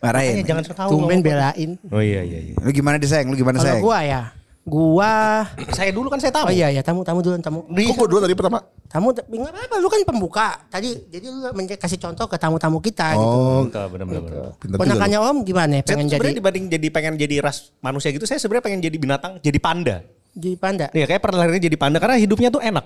Marahin. 0.00 0.34
Jangan 0.42 0.64
tahu. 0.72 0.90
Tumben 0.96 1.20
belain. 1.20 1.70
Oh 1.92 2.02
iya 2.02 2.24
iya 2.24 2.38
iya. 2.50 2.54
Lu 2.58 2.72
gimana 2.72 2.96
deh 2.96 3.06
sayang? 3.06 3.28
Lu 3.30 3.36
gimana 3.36 3.60
Kalau 3.60 3.66
sayang? 3.68 3.84
gua 3.84 3.98
ya, 4.02 4.20
gua 4.68 5.48
Saya 5.72 5.90
dulu 5.90 6.06
kan 6.06 6.20
saya 6.20 6.30
tahu. 6.30 6.46
Oh 6.48 6.54
iya 6.54 6.68
ya, 6.68 6.84
tamu 6.84 7.02
tamu 7.02 7.24
dulu 7.24 7.34
tamu. 7.40 7.64
Kok 7.64 7.94
gua 7.96 8.08
dua 8.08 8.20
tadi 8.22 8.34
pertama? 8.36 8.58
Tamu 8.88 9.12
nggak 9.12 9.52
apa-apa, 9.52 9.76
lu 9.80 9.88
kan 9.88 10.00
pembuka. 10.04 10.48
Tadi 10.68 11.08
jadi 11.08 11.28
lu 11.28 11.48
kasih 11.76 11.98
contoh 12.00 12.24
ke 12.24 12.36
tamu-tamu 12.36 12.80
kita 12.80 13.12
gitu. 13.16 13.24
Oh, 13.24 13.60
Betul, 13.68 13.84
benar 13.92 14.04
benar. 14.08 14.22
benar. 14.24 14.40
pintar 14.56 14.64
juga. 14.64 14.72
lu. 14.72 14.76
Ponakannya 14.80 15.18
Om 15.20 15.38
gimana? 15.44 15.76
Saya 15.80 15.88
Pengen 15.92 16.06
jadi 16.08 16.28
dibanding 16.36 16.64
jadi 16.72 16.86
pengen 16.88 17.14
jadi 17.16 17.36
ras 17.44 17.72
manusia 17.80 18.08
gitu, 18.12 18.24
saya 18.24 18.40
sebenarnya 18.40 18.64
pengen 18.64 18.80
jadi 18.80 18.96
binatang, 18.96 19.32
jadi 19.44 19.58
panda. 19.60 19.96
jadi 20.38 20.54
panda, 20.54 20.86
Iya, 20.94 21.04
kayak 21.10 21.18
perlahannya 21.18 21.58
jadi 21.58 21.76
panda 21.76 21.98
karena 21.98 22.14
hidupnya 22.16 22.48
tuh 22.48 22.62
enak. 22.62 22.84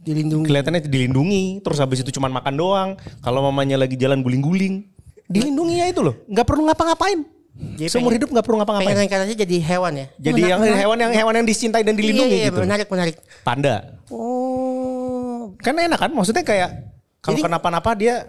dilindungi. 0.00 0.46
Kelihatannya 0.46 0.80
dilindungi, 0.86 1.44
terus 1.60 1.78
habis 1.82 1.98
itu 2.00 2.14
cuman 2.14 2.30
makan 2.30 2.54
doang. 2.54 2.90
Kalau 3.20 3.42
mamanya 3.42 3.74
lagi 3.76 3.98
jalan 3.98 4.22
guling-guling, 4.22 4.86
dilindungi 5.26 5.82
ya 5.82 5.86
itu 5.90 6.00
loh. 6.00 6.14
Nggak 6.30 6.46
perlu 6.46 6.62
ngapa-ngapain. 6.64 7.35
Jadi 7.56 7.88
Seumur 7.88 8.12
pengen- 8.12 8.16
hidup 8.20 8.28
nggak 8.30 8.44
perlu 8.44 8.56
Pengen 8.58 8.68
ngapa-ngapain. 8.68 8.96
reinkarnasi 9.00 9.32
jadi 9.34 9.56
hewan 9.64 9.92
ya? 9.94 10.06
Jadi 10.14 10.28
Menarik, 10.36 10.48
yang 10.48 10.60
menarik. 10.60 10.78
hewan 10.78 10.96
yang 10.98 11.12
hewan 11.14 11.34
yang 11.34 11.46
dicintai 11.46 11.82
dan 11.82 11.94
dilindungi 11.94 12.28
iya, 12.30 12.42
iya, 12.42 12.50
gitu. 12.50 12.60
menarik 12.60 12.86
menarik. 12.86 13.16
Panda. 13.42 13.74
Oh, 14.12 15.56
Kan 15.58 15.74
enak 15.74 15.98
kan? 15.98 16.10
Maksudnya 16.10 16.42
kayak 16.42 16.70
kalau 17.18 17.40
kenapa-napa 17.40 17.90
dia 17.92 18.28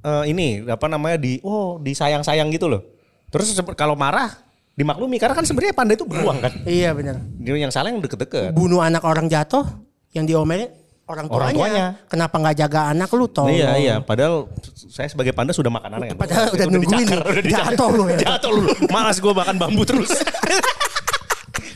eh, 0.00 0.24
ini 0.26 0.64
apa 0.64 0.86
namanya 0.86 1.16
di 1.16 1.38
oh 1.40 1.76
disayang-sayang 1.78 2.48
gitu 2.50 2.66
loh. 2.66 2.82
Terus 3.28 3.50
kalau 3.74 3.94
marah 3.94 4.32
dimaklumi 4.74 5.16
karena 5.16 5.34
kan 5.34 5.44
sebenarnya 5.44 5.72
panda 5.72 5.92
itu 5.92 6.02
beruang 6.02 6.40
kan. 6.40 6.52
iya 6.66 6.90
benar. 6.90 7.20
Dia 7.36 7.54
yang 7.54 7.70
salah 7.70 7.88
yang 7.88 8.00
deket-deket. 8.00 8.52
Bunuh 8.52 8.80
anak 8.80 9.02
orang 9.02 9.28
jatuh, 9.28 9.64
yang 10.10 10.24
diomelin 10.24 10.72
orang 11.04 11.26
tuanya. 11.26 11.36
Orang 11.36 11.50
tuanya. 11.52 11.86
Kenapa 12.08 12.34
nggak 12.38 12.56
jaga 12.56 12.80
anak 12.90 13.08
lu 13.12 13.26
toh? 13.26 13.46
Iya 13.46 13.76
iya, 13.76 13.94
padal 14.00 14.48
saya 14.88 15.06
sebagai 15.06 15.30
panda 15.30 15.52
sudah 15.52 15.68
makan 15.68 16.00
anak 16.00 16.06
ya. 16.10 16.16
Padahal 16.16 16.46
udah 16.50 16.66
nungguin 16.66 17.06
udah. 17.08 17.44
Jatuh 17.44 17.88
lu 17.90 18.04
ya. 18.08 18.18
Jatuh 18.18 18.50
lu. 18.50 18.64
Malas 18.88 19.20
gue 19.20 19.32
makan 19.32 19.54
bambu 19.56 19.82
terus. 19.84 20.10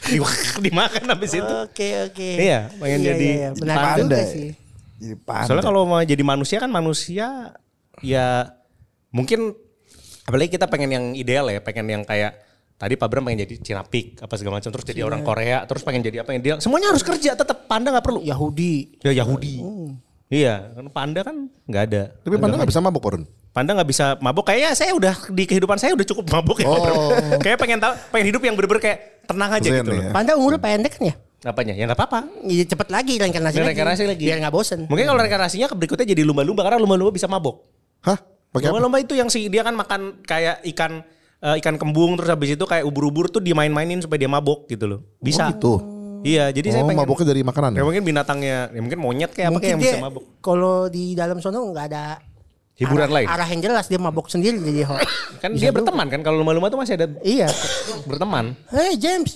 Di- 0.09 0.25
Dimakan 0.65 1.05
habis 1.05 1.37
itu. 1.37 1.55
Oke 1.69 2.09
oke. 2.09 2.29
Iya, 2.41 2.73
pengen 2.81 2.99
jadi 3.05 3.29
Menarik 3.61 3.85
panda. 3.85 4.17
juga 4.17 4.19
sih. 4.25 4.49
Jadi 4.99 5.15
panda. 5.21 5.47
Soalnya 5.47 5.65
kalau 5.69 5.83
mau 5.85 6.01
jadi 6.01 6.23
manusia 6.25 6.57
kan 6.59 6.71
manusia 6.73 7.53
ya 8.01 8.49
mungkin 9.13 9.53
apalagi 10.25 10.57
kita 10.57 10.65
pengen 10.67 10.91
yang 10.91 11.05
ideal 11.13 11.47
ya, 11.49 11.61
pengen 11.61 11.87
yang 11.89 12.03
kayak 12.05 12.41
tadi 12.79 12.95
Pak 12.95 13.09
Bram 13.11 13.27
pengen 13.27 13.43
jadi 13.45 13.55
Cinapik 13.59 14.23
apa 14.23 14.35
segala 14.39 14.63
macam 14.63 14.71
terus 14.71 14.87
jadi 14.87 15.03
orang 15.03 15.27
Korea, 15.27 15.67
terus 15.67 15.83
pengen 15.83 16.07
jadi 16.07 16.23
apa 16.23 16.31
yang 16.33 16.41
ideal. 16.41 16.59
Semuanya 16.63 16.95
harus 16.95 17.03
kerja 17.03 17.35
tetap 17.35 17.67
panda 17.67 17.91
nggak 17.91 18.07
perlu. 18.07 18.23
Yahudi. 18.23 19.03
Ya 19.03 19.13
Yahudi. 19.13 19.61
Iya, 20.29 20.77
kan 20.77 20.87
panda 20.93 21.21
kan 21.27 21.37
nggak 21.67 21.83
ada. 21.91 22.03
Tapi 22.23 22.37
panda 22.39 22.55
nggak 22.61 22.71
bisa 22.71 22.81
mabuk, 22.85 23.03
Porun. 23.03 23.25
Panda 23.51 23.75
nggak 23.75 23.89
bisa 23.91 24.07
mabuk. 24.23 24.47
Kayaknya 24.47 24.71
saya 24.79 24.93
udah 24.95 25.15
di 25.35 25.45
kehidupan 25.49 25.77
saya 25.81 25.97
udah 25.99 26.07
cukup 26.07 26.25
mabuk 26.31 26.63
ya. 26.63 26.69
Bram. 26.71 26.97
Kayak 27.45 27.59
pengen 27.59 27.79
tahu, 27.83 27.93
pengen 28.15 28.27
hidup 28.31 28.43
yang 28.47 28.55
bener-bener 28.55 28.83
kayak 28.85 28.99
tenang 29.27 29.51
aja 29.51 29.67
Zen 29.67 29.83
gitu. 29.83 29.91
ya. 29.93 29.99
loh. 29.99 30.13
Panda 30.15 30.33
umurnya 30.39 30.61
pendek 30.63 30.93
kan 30.95 31.03
ya? 31.11 31.15
Apanya? 31.49 31.75
Ya 31.75 31.85
nggak 31.89 31.99
apa-apa. 31.99 32.21
Iya 32.45 32.65
cepet 32.69 32.89
lagi 32.93 33.15
reinkarnasi 33.19 33.57
lagi. 33.59 33.69
Reinkarnasi 33.73 34.05
lagi. 34.07 34.25
Biar 34.29 34.39
nggak 34.45 34.55
bosen. 34.55 34.81
Mungkin 34.87 35.05
kalau 35.09 35.19
reinkarnasinya 35.19 35.67
berikutnya 35.73 36.07
jadi 36.07 36.23
lumba-lumba 36.23 36.63
karena 36.63 36.79
lumba-lumba 36.79 37.11
bisa 37.11 37.27
mabuk. 37.27 37.65
Hah? 38.05 38.19
Lomba-lomba 38.53 38.99
itu 39.01 39.13
yang 39.17 39.29
si 39.29 39.49
dia 39.49 39.61
kan 39.65 39.77
makan 39.77 40.25
kayak 40.25 40.65
ikan 40.77 41.05
eh, 41.41 41.55
ikan 41.59 41.75
kembung 41.75 42.15
terus 42.15 42.29
habis 42.29 42.53
itu 42.53 42.65
kayak 42.65 42.83
ubur-ubur 42.83 43.27
tuh 43.27 43.39
dimain-mainin 43.39 43.99
supaya 43.99 44.19
dia 44.19 44.29
mabok 44.29 44.67
gitu 44.67 44.87
loh. 44.87 45.01
Bisa. 45.19 45.45
Oh, 45.45 45.51
gitu. 45.51 45.73
Iya, 46.19 46.51
jadi 46.51 46.75
saya 46.75 46.83
Oh, 46.83 46.91
pengen 46.91 47.07
mabuknya 47.07 47.31
dari 47.31 47.43
makanan 47.43 47.71
ya 47.73 47.79
ya? 47.79 47.85
mungkin 47.87 48.03
binatangnya, 48.03 48.59
ya 48.69 48.81
mungkin 48.83 48.99
monyet 48.99 49.31
kayak 49.31 49.47
apa 49.47 49.55
Mungkin 49.55 49.63
kayak 49.65 49.79
yang 49.79 49.83
bisa 49.87 50.03
mabok. 50.03 50.23
kalau 50.43 50.91
di 50.91 51.15
dalam 51.15 51.39
sono 51.39 51.63
nggak 51.71 51.87
ada 51.87 52.19
Hiburan 52.79 53.11
arah, 53.11 53.15
lain. 53.19 53.27
Arah 53.27 53.49
yang 53.51 53.59
jelas 53.59 53.91
dia 53.91 53.99
mabok 53.99 54.31
sendiri 54.31 54.63
jadi 54.63 54.87
ho. 54.87 54.95
Kan 55.43 55.59
dia 55.59 55.75
berteman 55.75 56.07
kan 56.11 56.23
kalau 56.23 56.43
lumba-lumba 56.43 56.67
tuh 56.67 56.79
masih 56.79 56.99
ada 56.99 57.07
iya. 57.23 57.47
berteman. 58.07 58.55
Hey 58.71 58.99
James, 58.99 59.35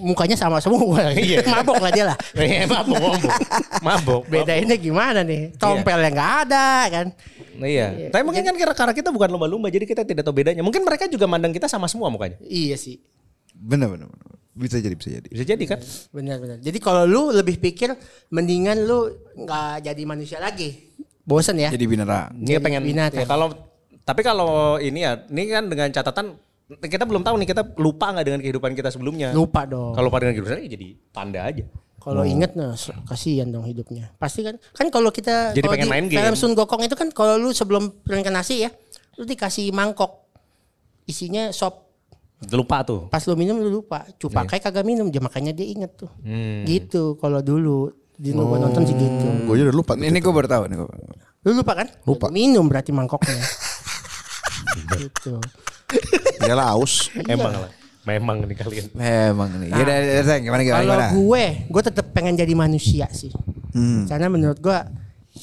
mukanya 0.00 0.36
sama 0.36 0.60
semua. 0.60 1.00
Iya. 1.20 1.44
mabok 1.52 1.80
lah 1.80 1.90
dia 1.92 2.04
lah. 2.12 2.16
Eh, 2.36 2.64
mabok, 2.64 2.96
mabok. 2.96 3.32
Mabok. 3.84 4.22
Bedainnya 4.28 4.76
gimana 4.76 5.20
nih? 5.20 5.52
Tompelnya 5.56 6.08
nggak 6.12 6.32
ada 6.48 6.68
kan? 6.88 7.06
Nah, 7.60 7.68
iya. 7.68 8.08
Tapi 8.08 8.22
mungkin 8.24 8.40
kan 8.40 8.56
karena 8.56 8.74
karena 8.76 8.92
kita 8.96 9.08
bukan 9.12 9.28
lumba-lumba 9.32 9.68
jadi 9.68 9.84
kita 9.84 10.04
tidak 10.04 10.24
tahu 10.24 10.32
bedanya. 10.32 10.64
Mungkin 10.64 10.80
mereka 10.84 11.08
juga 11.08 11.24
mandang 11.24 11.52
kita 11.52 11.68
sama 11.68 11.88
semua 11.88 12.08
mukanya. 12.08 12.40
Iya 12.44 12.76
sih. 12.76 13.00
Bener 13.52 13.88
bener. 13.92 14.08
bener. 14.08 14.40
Bisa 14.56 14.76
jadi, 14.76 14.96
bisa 14.96 15.08
jadi. 15.08 15.28
Bisa 15.28 15.44
jadi 15.44 15.64
kan? 15.64 15.78
Benar-benar. 16.12 16.56
Jadi 16.60 16.78
kalau 16.84 17.04
lu 17.08 17.22
lebih 17.32 17.56
pikir 17.60 17.96
mendingan 18.32 18.84
lu 18.84 19.08
nggak 19.40 19.88
jadi 19.88 20.02
manusia 20.04 20.36
lagi. 20.36 20.90
Bosan 21.30 21.62
ya? 21.62 21.70
Jadi 21.70 21.86
binatang. 21.86 22.34
Ini 22.34 22.58
pengen 22.58 22.82
binatang. 22.82 23.22
ya 23.22 23.26
kalau 23.30 23.54
tapi 24.02 24.26
kalau 24.26 24.82
ini 24.82 25.06
ya, 25.06 25.22
ini 25.30 25.42
kan 25.46 25.70
dengan 25.70 25.86
catatan 25.94 26.34
kita 26.82 27.06
belum 27.06 27.22
tahu 27.22 27.34
nih 27.38 27.48
kita 27.50 27.62
lupa 27.78 28.10
nggak 28.10 28.26
dengan 28.26 28.40
kehidupan 28.42 28.74
kita 28.74 28.90
sebelumnya. 28.90 29.30
Lupa 29.30 29.62
dong. 29.62 29.94
Kalau 29.94 30.10
lupa 30.10 30.18
dengan 30.18 30.34
kehidupan 30.34 30.66
ya 30.66 30.70
jadi 30.74 30.88
panda 31.14 31.40
aja. 31.46 31.64
Kalau 32.00 32.24
inget 32.24 32.56
nah 32.56 32.72
kasihan 33.04 33.46
dong 33.52 33.68
hidupnya. 33.68 34.08
Pasti 34.16 34.40
kan 34.40 34.56
kan 34.72 34.88
kalau 34.88 35.12
kita 35.12 35.52
Jadi 35.52 35.68
pengen 35.68 35.86
di 35.86 35.92
main 35.92 36.04
film 36.08 36.32
game. 36.32 36.36
Sun 36.38 36.56
Gokong 36.56 36.82
itu 36.82 36.96
kan 36.96 37.12
kalau 37.12 37.36
lu 37.36 37.52
sebelum 37.52 37.92
reinkarnasi 38.08 38.66
ya, 38.66 38.70
lu 39.20 39.28
dikasih 39.28 39.68
mangkok 39.70 40.26
isinya 41.04 41.52
sop. 41.52 41.92
Lupa 42.48 42.80
tuh. 42.88 43.12
Pas 43.12 43.20
lu 43.28 43.36
minum 43.36 43.60
lu 43.60 43.68
lupa. 43.68 44.08
Iya. 44.08 44.16
Cupakai 44.16 44.64
kagak 44.64 44.80
minum, 44.88 45.12
dia 45.12 45.20
makanya 45.20 45.52
dia 45.52 45.68
inget 45.68 45.92
tuh. 45.92 46.08
Hmm. 46.24 46.64
Gitu 46.64 47.20
kalau 47.20 47.44
dulu 47.44 47.92
di 48.20 48.36
gua 48.36 48.60
nonton 48.60 48.84
sih 48.84 48.92
gitu. 48.92 49.26
Gue 49.48 49.56
juga 49.56 49.72
lupa. 49.72 49.92
Ini, 49.96 50.12
ini 50.12 50.20
gue 50.20 50.28
baru 50.28 50.44
tahu 50.44 50.62
nih. 50.68 50.76
gua- 50.76 50.92
Lu 51.40 51.56
lupa 51.56 51.72
kan? 51.72 51.88
Lupa. 52.04 52.28
Minum 52.28 52.68
berarti 52.68 52.92
mangkoknya. 52.92 53.32
gitu. 55.00 55.40
Iyalah 56.44 56.76
aus. 56.76 57.08
Emang 57.24 57.56
lah. 57.56 57.72
Memang 58.04 58.44
nih 58.44 58.56
kalian. 58.56 58.86
Memang 58.92 59.48
nih. 59.56 59.68
Ya 59.72 59.76
udah, 59.78 59.96
Seng, 60.24 60.40
gimana 60.44 60.60
gimana? 60.60 60.78
Kalau 60.78 60.94
gimana? 60.94 61.08
gue, 61.12 61.44
gue 61.64 61.82
tetap 61.82 62.06
pengen 62.12 62.36
jadi 62.36 62.52
manusia 62.52 63.08
sih. 63.08 63.32
Hmm. 63.72 64.04
Karena 64.04 64.28
menurut 64.28 64.58
gue, 64.58 64.78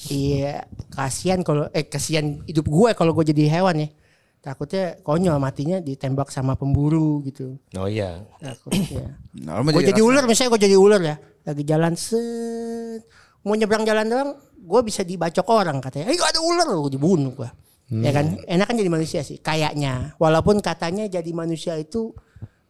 iya 0.10 0.66
kasihan 0.92 1.42
kalau 1.42 1.70
eh 1.72 1.86
kasihan 1.86 2.42
hidup 2.44 2.66
gue 2.66 2.90
kalau 2.94 3.14
gue 3.14 3.26
jadi 3.28 3.50
hewan 3.52 3.86
ya. 3.86 3.90
Takutnya 4.38 5.02
konyol 5.02 5.38
matinya 5.38 5.78
ditembak 5.78 6.30
sama 6.30 6.54
pemburu 6.54 7.20
gitu. 7.26 7.58
Oh 7.74 7.90
iya. 7.90 8.22
Takutnya. 8.38 9.18
Nah, 9.44 9.60
gue 9.60 9.82
jadi 9.82 9.92
raksasa. 9.94 10.08
ular 10.08 10.24
misalnya 10.24 10.50
gue 10.54 10.62
jadi 10.62 10.78
ular 10.78 11.02
ya. 11.04 11.16
Lagi 11.48 11.64
jalan 11.64 11.96
set. 11.96 13.08
Mau 13.48 13.56
nyebrang 13.56 13.88
jalan 13.88 14.06
doang, 14.12 14.30
gue 14.60 14.82
bisa 14.84 15.08
dibacok 15.08 15.48
orang 15.48 15.80
katanya. 15.80 16.12
Eh 16.12 16.20
ada 16.20 16.44
ular, 16.44 16.68
gue 16.68 16.92
dibunuh 16.92 17.32
gue. 17.32 17.50
Ya 17.88 18.12
kan, 18.12 18.36
enak 18.44 18.68
kan 18.68 18.76
jadi 18.76 18.92
manusia 18.92 19.24
sih, 19.24 19.40
kayaknya. 19.40 20.12
Walaupun 20.20 20.60
katanya 20.60 21.08
jadi 21.08 21.32
manusia 21.32 21.80
itu 21.80 22.12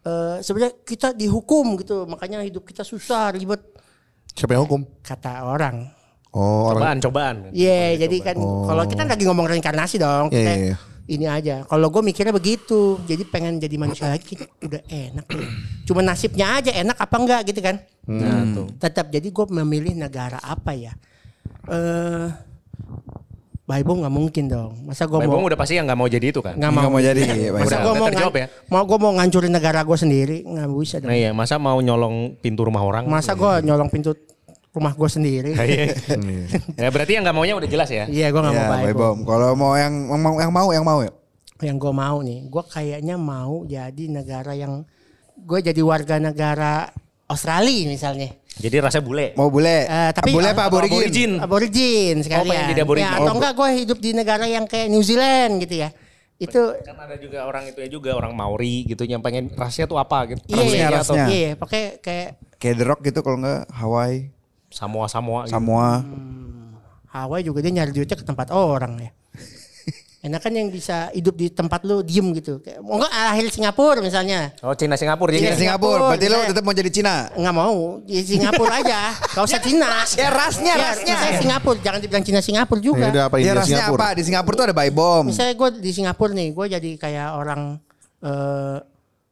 eh 0.05 0.37
sebenarnya 0.45 0.77
kita 0.85 1.17
dihukum 1.17 1.73
gitu, 1.81 2.05
makanya 2.05 2.45
hidup 2.45 2.61
kita 2.69 2.85
susah, 2.85 3.33
ribet 3.33 3.65
Siapa 4.37 4.53
yang 4.53 4.69
hukum? 4.69 4.85
kata 5.01 5.41
orang. 5.49 5.89
Oh 6.37 6.69
orang. 6.69 6.77
Cobaan, 6.77 6.97
cobaan. 7.01 7.35
Iya, 7.49 7.97
jadi 8.05 8.17
kan 8.21 8.37
kalau 8.37 8.85
kita 8.85 9.09
lagi 9.09 9.25
ngomong 9.25 9.49
reinkarnasi 9.49 9.97
dong, 9.97 10.29
Iya, 10.29 10.37
kita 10.37 10.51
iya, 10.53 10.65
iya. 10.69 10.75
Ini 11.07 11.25
aja. 11.25 11.63
Kalau 11.63 11.87
gue 11.87 12.03
mikirnya 12.03 12.35
begitu, 12.35 12.99
jadi 13.07 13.23
pengen 13.23 13.63
jadi 13.63 13.75
manusia 13.79 14.11
lagi 14.11 14.35
udah 14.59 14.83
enak. 14.91 15.25
Cuma 15.87 16.03
nasibnya 16.03 16.59
aja 16.59 16.71
enak 16.75 16.99
apa 16.99 17.15
enggak 17.15 17.41
gitu 17.47 17.59
kan? 17.63 17.79
Nah, 18.07 18.43
tuh. 18.51 18.67
Tetap 18.75 19.07
jadi 19.11 19.27
gue 19.31 19.45
memilih 19.51 19.95
negara 19.95 20.39
apa 20.43 20.75
ya? 20.75 20.91
Eh, 21.67 22.27
Baibo 23.67 23.99
nggak 23.99 24.13
mungkin 24.15 24.47
dong. 24.47 24.71
Masa 24.87 25.03
gue 25.03 25.19
mau 25.19 25.43
udah 25.43 25.59
pasti 25.59 25.75
yang 25.75 25.83
nggak 25.83 25.99
mau 25.99 26.07
jadi 26.07 26.31
itu 26.31 26.39
kan. 26.39 26.55
nggak 26.55 26.71
Nggak 26.71 26.87
mau, 26.87 26.95
mau 26.95 27.01
jadi. 27.03 27.21
Masa 27.51 27.67
Udah, 27.67 27.79
gue 27.83 27.93
mau 27.99 28.07
terjawab 28.07 28.35
ya. 28.39 28.47
mau 28.71 28.83
gue 28.87 28.97
mau 28.99 29.11
ngancurin 29.19 29.51
negara 29.51 29.79
gue 29.83 29.97
sendiri 29.99 30.37
nggak 30.47 30.67
bisa 30.71 30.95
dong. 31.03 31.11
Nah 31.11 31.15
iya, 31.19 31.31
masa 31.35 31.59
mau 31.59 31.75
nyolong 31.83 32.39
pintu 32.39 32.63
rumah 32.63 32.79
orang? 32.87 33.11
Masa 33.11 33.35
gue 33.35 33.67
nyolong 33.67 33.91
pintu 33.91 34.15
rumah 34.77 34.93
gue 34.93 35.09
sendiri? 35.09 35.51
Iya. 35.67 35.91
ya 36.85 36.89
berarti 36.89 37.11
yang 37.17 37.23
nggak 37.25 37.35
maunya 37.35 37.55
udah 37.57 37.65
jelas 37.65 37.89
ya. 37.89 38.05
Iya, 38.05 38.29
gue 38.29 38.39
nggak 38.39 38.53
Ya, 38.53 38.61
mau 38.61 38.71
Baibo. 38.77 38.99
Bom. 39.01 39.17
Kalau 39.25 39.49
mau 39.53 39.73
yang 39.73 39.93
yang 40.05 40.21
mau 40.21 40.35
yang 40.37 40.51
mau 40.53 40.69
yang 40.71 40.85
mau 40.85 40.99
ya. 41.01 41.11
yang 41.57 41.75
gue 41.75 41.89
mau 41.89 42.17
nih, 42.21 42.39
gue 42.45 42.63
kayaknya 42.69 43.15
mau 43.17 43.65
jadi 43.65 44.03
negara 44.07 44.53
yang 44.53 44.85
gue 45.35 45.59
jadi 45.59 45.81
warga 45.81 46.21
negara 46.21 46.93
Australia 47.25 47.89
misalnya. 47.89 48.29
Jadi 48.57 48.75
rasanya 48.77 49.05
bule. 49.05 49.25
Mau 49.33 49.49
bule. 49.49 49.85
Eh, 49.85 50.11
tapi 50.13 50.33
bule 50.33 50.49
apa 50.49 50.65
aborigin? 50.65 50.97
Aborigin. 50.97 51.31
Aborigin 51.37 52.15
sekalian. 52.21 52.49
pengen 52.49 52.71
jadi 52.71 52.81
aborigin. 52.81 53.09
Ya, 53.09 53.17
atau 53.21 53.33
enggak 53.37 53.53
gue 53.53 53.69
hidup 53.75 53.97
di 53.97 54.09
negara 54.13 54.45
yang 54.45 54.65
kayak 54.65 54.87
New 54.89 55.01
Zealand 55.01 55.61
gitu 55.61 55.81
ya. 55.81 55.89
Itu 56.37 56.77
Kan 56.81 56.97
ada 56.97 57.17
juga 57.17 57.45
orang 57.45 57.65
itu 57.65 57.81
ya 57.81 57.89
juga 57.89 58.13
orang 58.13 58.33
Maori 58.33 58.85
gitu 58.85 59.01
yang 59.03 59.21
pengen 59.21 59.49
rasnya 59.53 59.85
tuh 59.85 59.97
apa 59.97 60.29
gitu. 60.29 60.41
iya, 60.47 60.57
Rasnya, 60.57 60.77
iya, 60.77 60.87
rasnya. 60.93 61.25
iya, 61.27 61.51
pakai 61.53 61.81
kayak 61.97 62.29
Kayak 62.57 62.75
The 62.77 62.85
Rock 62.85 63.01
gitu 63.05 63.19
kalau 63.21 63.37
enggak 63.37 63.69
Hawaii, 63.69 64.33
Samoa 64.69 65.08
Samoa 65.08 65.45
gitu. 65.45 65.53
Samoa. 65.53 66.03
Hawaii 67.08 67.41
juga 67.41 67.60
dia 67.60 67.71
nyari 67.73 67.91
duitnya 67.91 68.13
ke 68.13 68.23
tempat 68.23 68.51
orang 68.51 68.99
ya. 68.99 69.12
Enak 70.27 70.41
kan 70.41 70.51
yang 70.51 70.67
bisa 70.67 71.08
hidup 71.12 71.34
di 71.34 71.47
tempat 71.47 71.82
lu 71.82 72.01
diem 72.01 72.36
gitu. 72.36 72.60
Kayak, 72.60 72.84
mau 72.84 72.99
enggak 72.99 73.13
akhir 73.13 73.45
Singapura 73.47 73.99
misalnya. 74.01 74.51
Oh 74.60 74.73
Cina 74.73 74.99
Singapura 74.99 75.32
Iya, 75.32 75.39
jadi. 75.39 75.45
Cina 75.47 75.58
Singapura. 75.58 76.03
Berarti 76.12 76.27
lo 76.27 76.36
Saya- 76.36 76.49
tetap 76.51 76.63
mau 76.63 76.75
jadi 76.75 76.91
Cina. 76.91 77.15
Nggak 77.32 77.56
mau 77.56 77.75
di 78.03 78.17
Singapura 78.19 78.73
aja. 78.75 78.99
Gak 79.13 79.43
usah 79.45 79.60
Cina. 79.62 79.88
Ya, 80.17 80.27
rasnya, 80.27 80.73
Ya, 80.73 80.84
rasnya. 80.91 81.13
misalnya 81.15 81.38
Singapura, 81.39 81.77
jangan 81.80 81.99
dibilang 82.01 82.25
Cina 82.25 82.41
Singapura 82.41 82.80
juga. 82.82 82.99
Ya 82.99 83.10
udah 83.10 83.23
apa 83.25 83.36
Ya 83.38 83.53
rasnya 83.53 83.77
Singapura? 83.80 84.03
apa? 84.03 84.17
Di 84.17 84.23
Singapura 84.25 84.53
tuh 84.53 84.65
ada 84.65 84.75
buy 84.75 84.91
bom. 84.91 85.23
Misalnya 85.23 85.53
gue 85.56 85.69
di 85.80 85.91
Singapura 85.91 86.32
nih, 86.34 86.47
gue 86.51 86.65
jadi 86.67 86.89
kayak 86.97 87.27
orang 87.34 87.62
eh 88.19 88.77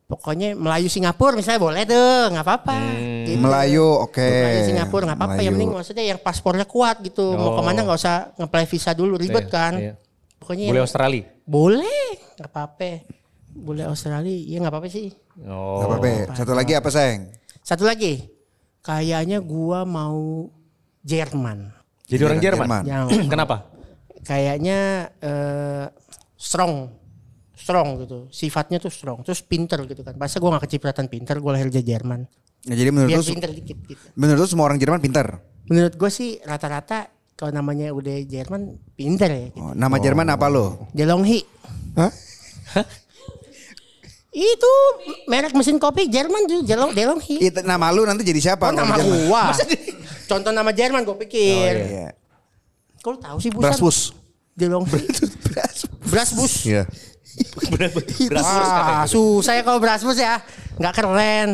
pokoknya 0.06 0.54
Melayu 0.54 0.86
Singapura 0.86 1.34
misalnya 1.34 1.62
boleh 1.62 1.84
tuh, 1.84 2.30
nggak 2.30 2.46
apa-apa. 2.46 2.78
Gitu. 3.26 3.42
Melayu, 3.42 4.06
oke. 4.06 4.22
Melayu 4.22 4.62
Singapura 4.66 5.04
nggak 5.10 5.20
apa-apa. 5.20 5.42
Yang 5.42 5.54
penting 5.56 5.72
maksudnya 5.74 6.06
yang 6.06 6.20
paspornya 6.20 6.66
kuat 6.66 7.02
gitu. 7.02 7.34
Mau 7.34 7.52
Oh. 7.52 7.56
ke 7.58 7.62
mana 7.62 7.82
nggak 7.82 7.98
usah 7.98 8.16
ngeplay 8.36 8.66
visa 8.66 8.92
dulu 8.92 9.18
ribet 9.18 9.46
Iya, 9.46 9.52
kan. 9.52 9.74
iya. 9.76 9.94
Pokoknya 10.38 10.64
yang- 10.70 10.78
Australia. 10.80 11.24
boleh, 11.44 12.06
nggak 12.38 12.50
apa-apa. 12.50 12.92
Boleh 13.56 13.84
Australia, 13.88 14.30
iya 14.30 14.58
nggak 14.60 14.74
apa-apa 14.74 14.90
sih. 14.90 15.10
Oh. 15.42 15.80
Gak 15.80 15.88
apa-apa. 15.90 16.36
Satu 16.36 16.54
lagi 16.54 16.74
apa, 16.76 16.90
Seng? 16.90 17.20
Satu 17.60 17.84
lagi, 17.84 18.30
kayaknya 18.80 19.42
gua 19.42 19.84
mau 19.84 20.48
Jerman. 21.02 21.74
Jadi 22.06 22.22
orang 22.22 22.40
Jerman. 22.40 22.68
Jerman. 22.70 22.84
Yang 22.86 23.06
Kenapa? 23.34 23.58
kayaknya 24.22 24.80
eh, 25.18 25.86
strong 26.36 26.90
strong 27.56 28.00
gitu 28.00 28.28
sifatnya 28.30 28.78
tuh 28.78 28.88
strong 28.88 29.20
terus 29.22 29.40
pinter 29.40 29.80
gitu 29.84 30.00
kan 30.00 30.14
masa 30.14 30.38
gue 30.38 30.48
gak 30.48 30.64
kecipratan 30.64 31.08
pinter 31.08 31.36
gue 31.36 31.52
lahir 31.52 31.68
di 31.68 31.82
Jerman 31.82 32.24
Ya, 32.62 32.74
jadi 32.74 32.90
menurut 32.90 33.10
biar 33.10 33.22
lu, 33.22 33.30
pinter 33.30 33.50
dikit 33.52 33.78
gitu 33.80 34.04
menurut 34.14 34.40
lu 34.40 34.48
semua 34.48 34.66
orang 34.66 34.76
Jerman 34.76 34.98
pintar. 34.98 35.38
menurut 35.66 35.94
gue 35.94 36.10
sih 36.10 36.42
rata-rata 36.42 37.08
kalau 37.34 37.52
namanya 37.52 37.92
udah 37.92 38.16
Jerman 38.22 38.62
pinter 38.92 39.30
ya 39.30 39.42
gitu. 39.50 39.62
Oh, 39.62 39.72
nama 39.72 39.96
Jerman 39.96 40.26
apa 40.28 40.48
lo? 40.48 40.90
Delonghi 40.90 41.46
Hah? 41.94 42.10
itu 44.34 44.74
merek 45.26 45.54
mesin 45.54 45.78
kopi 45.78 46.08
Jerman 46.08 46.44
tuh 46.44 46.60
Delong 46.62 46.92
Delonghi 46.92 47.40
Itu 47.40 47.62
nama 47.62 47.88
lu 47.90 48.04
nanti 48.04 48.22
jadi 48.22 48.42
siapa? 48.44 48.68
oh 48.68 48.74
nama 48.74 48.98
Jerman? 48.98 49.20
gua 49.26 49.44
contoh 50.30 50.52
nama 50.52 50.72
Jerman 50.72 51.02
gue 51.04 51.18
pikir 51.22 51.72
Iya. 51.78 52.10
kalau 53.00 53.16
tahu 53.16 53.38
sih 53.38 53.48
busan 53.50 53.64
Brasbus. 53.72 53.98
Delonghi 54.52 55.06
Brasbus 56.10 56.54
Iya. 56.66 56.84
Wah, 58.36 59.04
susah 59.08 59.54
ya 59.60 59.62
kalau 59.64 59.80
Brasmus 59.80 60.18
ya. 60.20 60.40
Nggak 60.80 60.94
keren. 60.96 61.50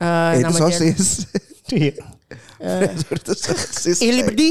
Eh, 0.00 0.30
itu 0.40 0.52
sosis. 0.56 1.28
Eh. 1.70 1.92
itu 2.92 3.32
sosis. 3.36 3.98
Ili 4.00 4.24
Bedi. 4.24 4.50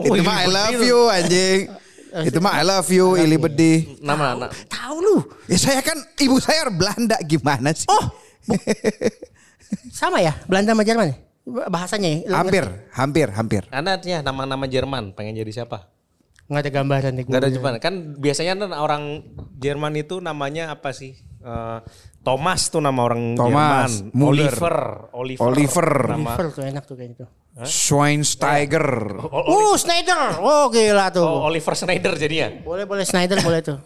itu 0.00 0.20
mah 0.22 0.36
I 0.42 0.48
love 0.50 0.80
you 0.82 1.00
anjing. 1.10 1.70
itu 2.12 2.38
mah 2.38 2.52
I 2.60 2.64
love 2.66 2.88
you 2.90 3.18
Ili 3.18 3.36
Bedi. 3.38 3.98
Nama 4.02 4.38
anak. 4.38 4.50
Tahu 4.70 4.96
lu. 5.02 5.16
Ya 5.50 5.58
saya 5.58 5.80
kan 5.82 5.98
ibu 6.18 6.38
saya 6.38 6.66
orang 6.66 6.76
Belanda 6.78 7.16
gimana 7.26 7.70
sih? 7.74 7.86
Oh. 7.90 8.06
Sama 9.90 10.20
ya? 10.20 10.36
Belanda 10.44 10.76
sama 10.76 10.84
Jerman 10.84 11.06
ya? 11.10 11.16
Bahasanya 11.42 12.08
ya? 12.08 12.18
Hampir, 12.38 12.64
hampir, 12.94 13.26
hampir. 13.34 13.62
Anaknya 13.74 14.22
nama-nama 14.22 14.68
Jerman 14.70 15.10
pengen 15.16 15.34
jadi 15.42 15.62
siapa? 15.62 15.90
Nggak 16.50 16.62
ada 16.62 16.70
gambaran 16.72 17.12
deh. 17.16 17.24
Gak 17.24 17.40
ada 17.42 17.50
Jerman. 17.50 17.72
Kan 17.78 17.94
biasanya 18.18 18.52
kan 18.58 18.70
orang 18.76 19.04
Jerman 19.56 19.92
itu 19.96 20.18
namanya 20.18 20.74
apa 20.74 20.90
sih? 20.90 21.16
Eh, 21.42 21.78
Thomas 22.22 22.70
tuh 22.70 22.78
nama 22.78 23.02
orang 23.02 23.34
Thomas, 23.34 23.90
Jerman. 23.98 24.14
Muller. 24.14 24.54
Oliver. 24.54 24.76
Oliver. 25.10 25.42
Oliver. 25.42 25.88
Nama. 26.06 26.18
Oliver 26.22 26.46
tuh 26.54 26.62
enak 26.62 26.84
tuh 26.86 26.94
kayaknya 26.94 27.16
tuh. 27.26 27.28
Schweinsteiger. 27.66 28.88
Oh, 29.28 29.76
Snyder. 29.76 30.40
Oh, 30.40 30.72
gila 30.72 31.12
tuh. 31.12 31.26
Oh, 31.26 31.50
Oliver 31.50 31.74
Schneider 31.76 32.16
jadinya. 32.16 32.48
Boleh 32.64 32.88
boleh 32.88 33.04
Snyder 33.04 33.42
boleh 33.42 33.60
tuh. 33.60 33.78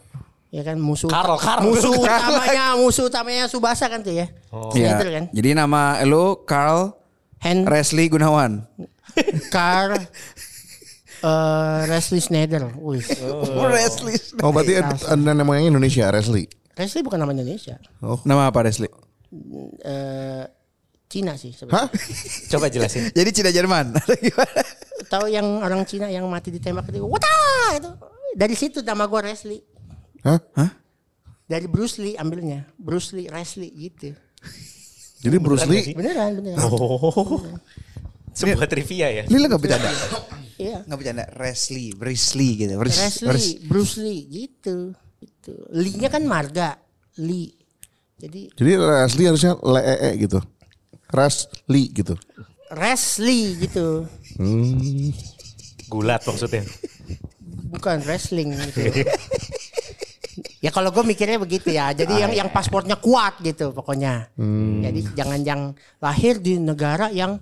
Ya 0.55 0.62
kan 0.62 0.79
musuh. 0.79 1.11
Karl, 1.11 1.35
Karl. 1.40 1.66
Musuh 1.66 1.90
utamanya, 2.03 2.79
musuh 2.79 3.05
utamanya 3.11 3.51
Subasa 3.51 3.90
kan 3.90 4.05
tuh 4.05 4.14
ya. 4.14 4.31
Iya. 4.73 5.01
Snyder 5.01 5.09
kan. 5.11 5.25
Jadi 5.35 5.49
nama 5.57 5.99
lu 6.07 6.47
Carl 6.47 6.95
Hen 7.42 7.66
Resli 7.66 8.07
Gunawan. 8.07 8.62
Carl 9.51 9.97
eh 11.27 11.81
Leslie 11.91 12.23
Snyder. 12.23 12.71
Wih. 12.79 13.03
Resli. 13.75 14.15
Oh 14.47 14.55
berarti 14.55 14.79
ada 14.79 15.43
moyangnya 15.43 15.75
Indonesia, 15.75 16.07
Resli. 16.15 16.47
Leslie 16.79 17.03
bukan 17.03 17.19
nama 17.19 17.35
Indonesia. 17.35 17.83
Nama 18.01 18.49
apa 18.55 18.71
Resli? 18.71 18.87
Eh 19.83 20.45
Cina 21.07 21.39
sih 21.39 21.55
sebenarnya. 21.55 21.87
Hah? 21.87 21.89
Coba 22.53 22.67
jelasin. 22.67 23.11
Jadi 23.19 23.31
Cina 23.31 23.51
Jerman. 23.55 23.95
Tahu 25.12 25.27
yang 25.31 25.47
orang 25.62 25.87
Cina 25.87 26.11
yang 26.11 26.27
mati 26.27 26.51
ditembak 26.51 26.91
itu, 26.91 27.07
Wata 27.07 27.39
itu. 27.79 27.91
Dari 28.35 28.55
situ 28.59 28.83
nama 28.83 29.07
gue 29.07 29.21
Leslie. 29.23 29.62
Hah? 30.27 30.43
Dari 31.47 31.71
Bruce 31.71 32.03
Lee 32.03 32.19
ambilnya. 32.19 32.67
Bruce 32.75 33.15
Lee, 33.15 33.31
Leslie 33.31 33.71
gitu. 33.71 34.11
Jadi 35.23 35.37
Bruce 35.39 35.65
Lee 35.71 35.95
Beneran, 35.95 36.43
beneran. 36.43 36.59
Oh. 36.67 37.41
Sebuah 38.35 38.69
trivia 38.69 39.09
ya. 39.09 39.23
Ini 39.25 39.39
lo 39.41 39.47
gak 39.55 39.62
bercanda? 39.62 39.91
Iya. 40.57 40.79
Gak 40.85 40.97
bercanda. 40.97 41.25
Wrestling, 41.37 41.92
Wrestling 41.97 42.55
gitu. 42.57 42.75
Wres- 42.77 42.97
Leslie, 42.99 43.29
wres- 43.29 43.57
Bruce 43.64 43.97
Lee 43.99 44.23
gitu. 44.27 44.77
Gitu. 45.21 45.53
Lee-nya 45.71 46.09
kan 46.09 46.23
marga, 46.25 46.77
Lee. 47.19 47.53
Jadi 48.16 48.49
Jadi 48.51 48.73
Leslie 48.77 49.29
harusnya 49.29 49.53
lee 49.61 50.16
gitu. 50.16 50.40
Leslie 51.12 51.88
gitu. 51.92 52.14
Leslie 52.73 53.61
gitu. 53.61 54.09
Gulat 55.87 56.25
maksudnya. 56.25 56.64
Bukan 57.71 58.01
wrestling 58.09 58.57
gitu. 58.57 58.81
ya 60.64 60.71
kalau 60.73 60.90
gue 60.90 61.05
mikirnya 61.05 61.38
begitu 61.38 61.71
ya. 61.71 61.92
Jadi 61.92 62.25
yang 62.25 62.33
yang 62.33 62.49
paspornya 62.49 62.97
kuat 62.97 63.38
gitu 63.40 63.71
pokoknya. 63.71 64.33
Jadi 64.83 65.01
jangan 65.14 65.40
yang 65.45 65.61
lahir 66.01 66.40
di 66.40 66.57
negara 66.57 67.12
yang 67.12 67.37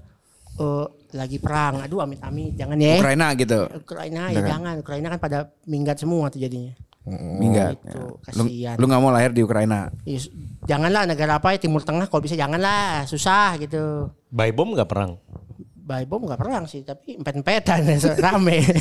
eh, 0.59 0.87
lagi 1.15 1.39
perang. 1.39 1.81
Aduh 1.81 2.03
amit-amit 2.03 2.53
jangan 2.55 2.77
ya. 2.77 2.99
Ukraina 2.99 3.27
gitu. 3.33 3.59
Ukraina 3.71 4.29
ya 4.29 4.41
jangan. 4.45 4.75
Ukraina 4.79 5.07
kan 5.09 5.19
pada 5.19 5.39
minggat 5.65 5.97
semua 5.97 6.29
tuh 6.29 6.39
jadinya. 6.39 6.75
Minggat. 7.05 7.77
Gitu, 7.85 8.01
Lu, 8.01 8.17
kasihan. 8.49 8.75
lu 8.81 8.85
gak 8.85 8.99
mau 8.99 9.13
lahir 9.13 9.31
di 9.31 9.41
Ukraina. 9.41 9.93
Ya, 10.03 10.17
su- 10.17 10.33
janganlah 10.65 11.05
negara 11.05 11.37
apa 11.37 11.53
ya 11.53 11.61
Timur 11.61 11.85
Tengah 11.85 12.09
kalau 12.09 12.21
bisa 12.21 12.33
janganlah 12.33 13.05
susah 13.05 13.61
gitu. 13.61 14.09
By 14.29 14.51
bom 14.51 14.73
gak 14.73 14.89
perang? 14.89 15.21
By 15.85 16.09
bom 16.09 16.25
nggak 16.25 16.41
perang 16.41 16.65
sih 16.65 16.81
tapi 16.81 17.21
empet-empetan 17.21 17.85
rame. 18.25 18.65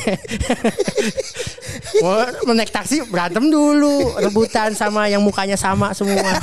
Mau 1.99 2.15
mau 2.47 2.55
naik 2.55 2.71
taksi 2.71 3.03
berantem 3.11 3.51
dulu 3.51 4.15
rebutan 4.15 4.71
sama 4.71 5.11
yang 5.11 5.19
mukanya 5.19 5.59
sama 5.59 5.91
semua. 5.91 6.39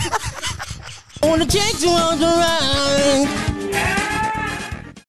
Wanna 1.24 1.48
take 1.48 1.80
you 1.80 1.88
on 1.88 2.16
the 2.16 2.28
ride. 2.28 4.19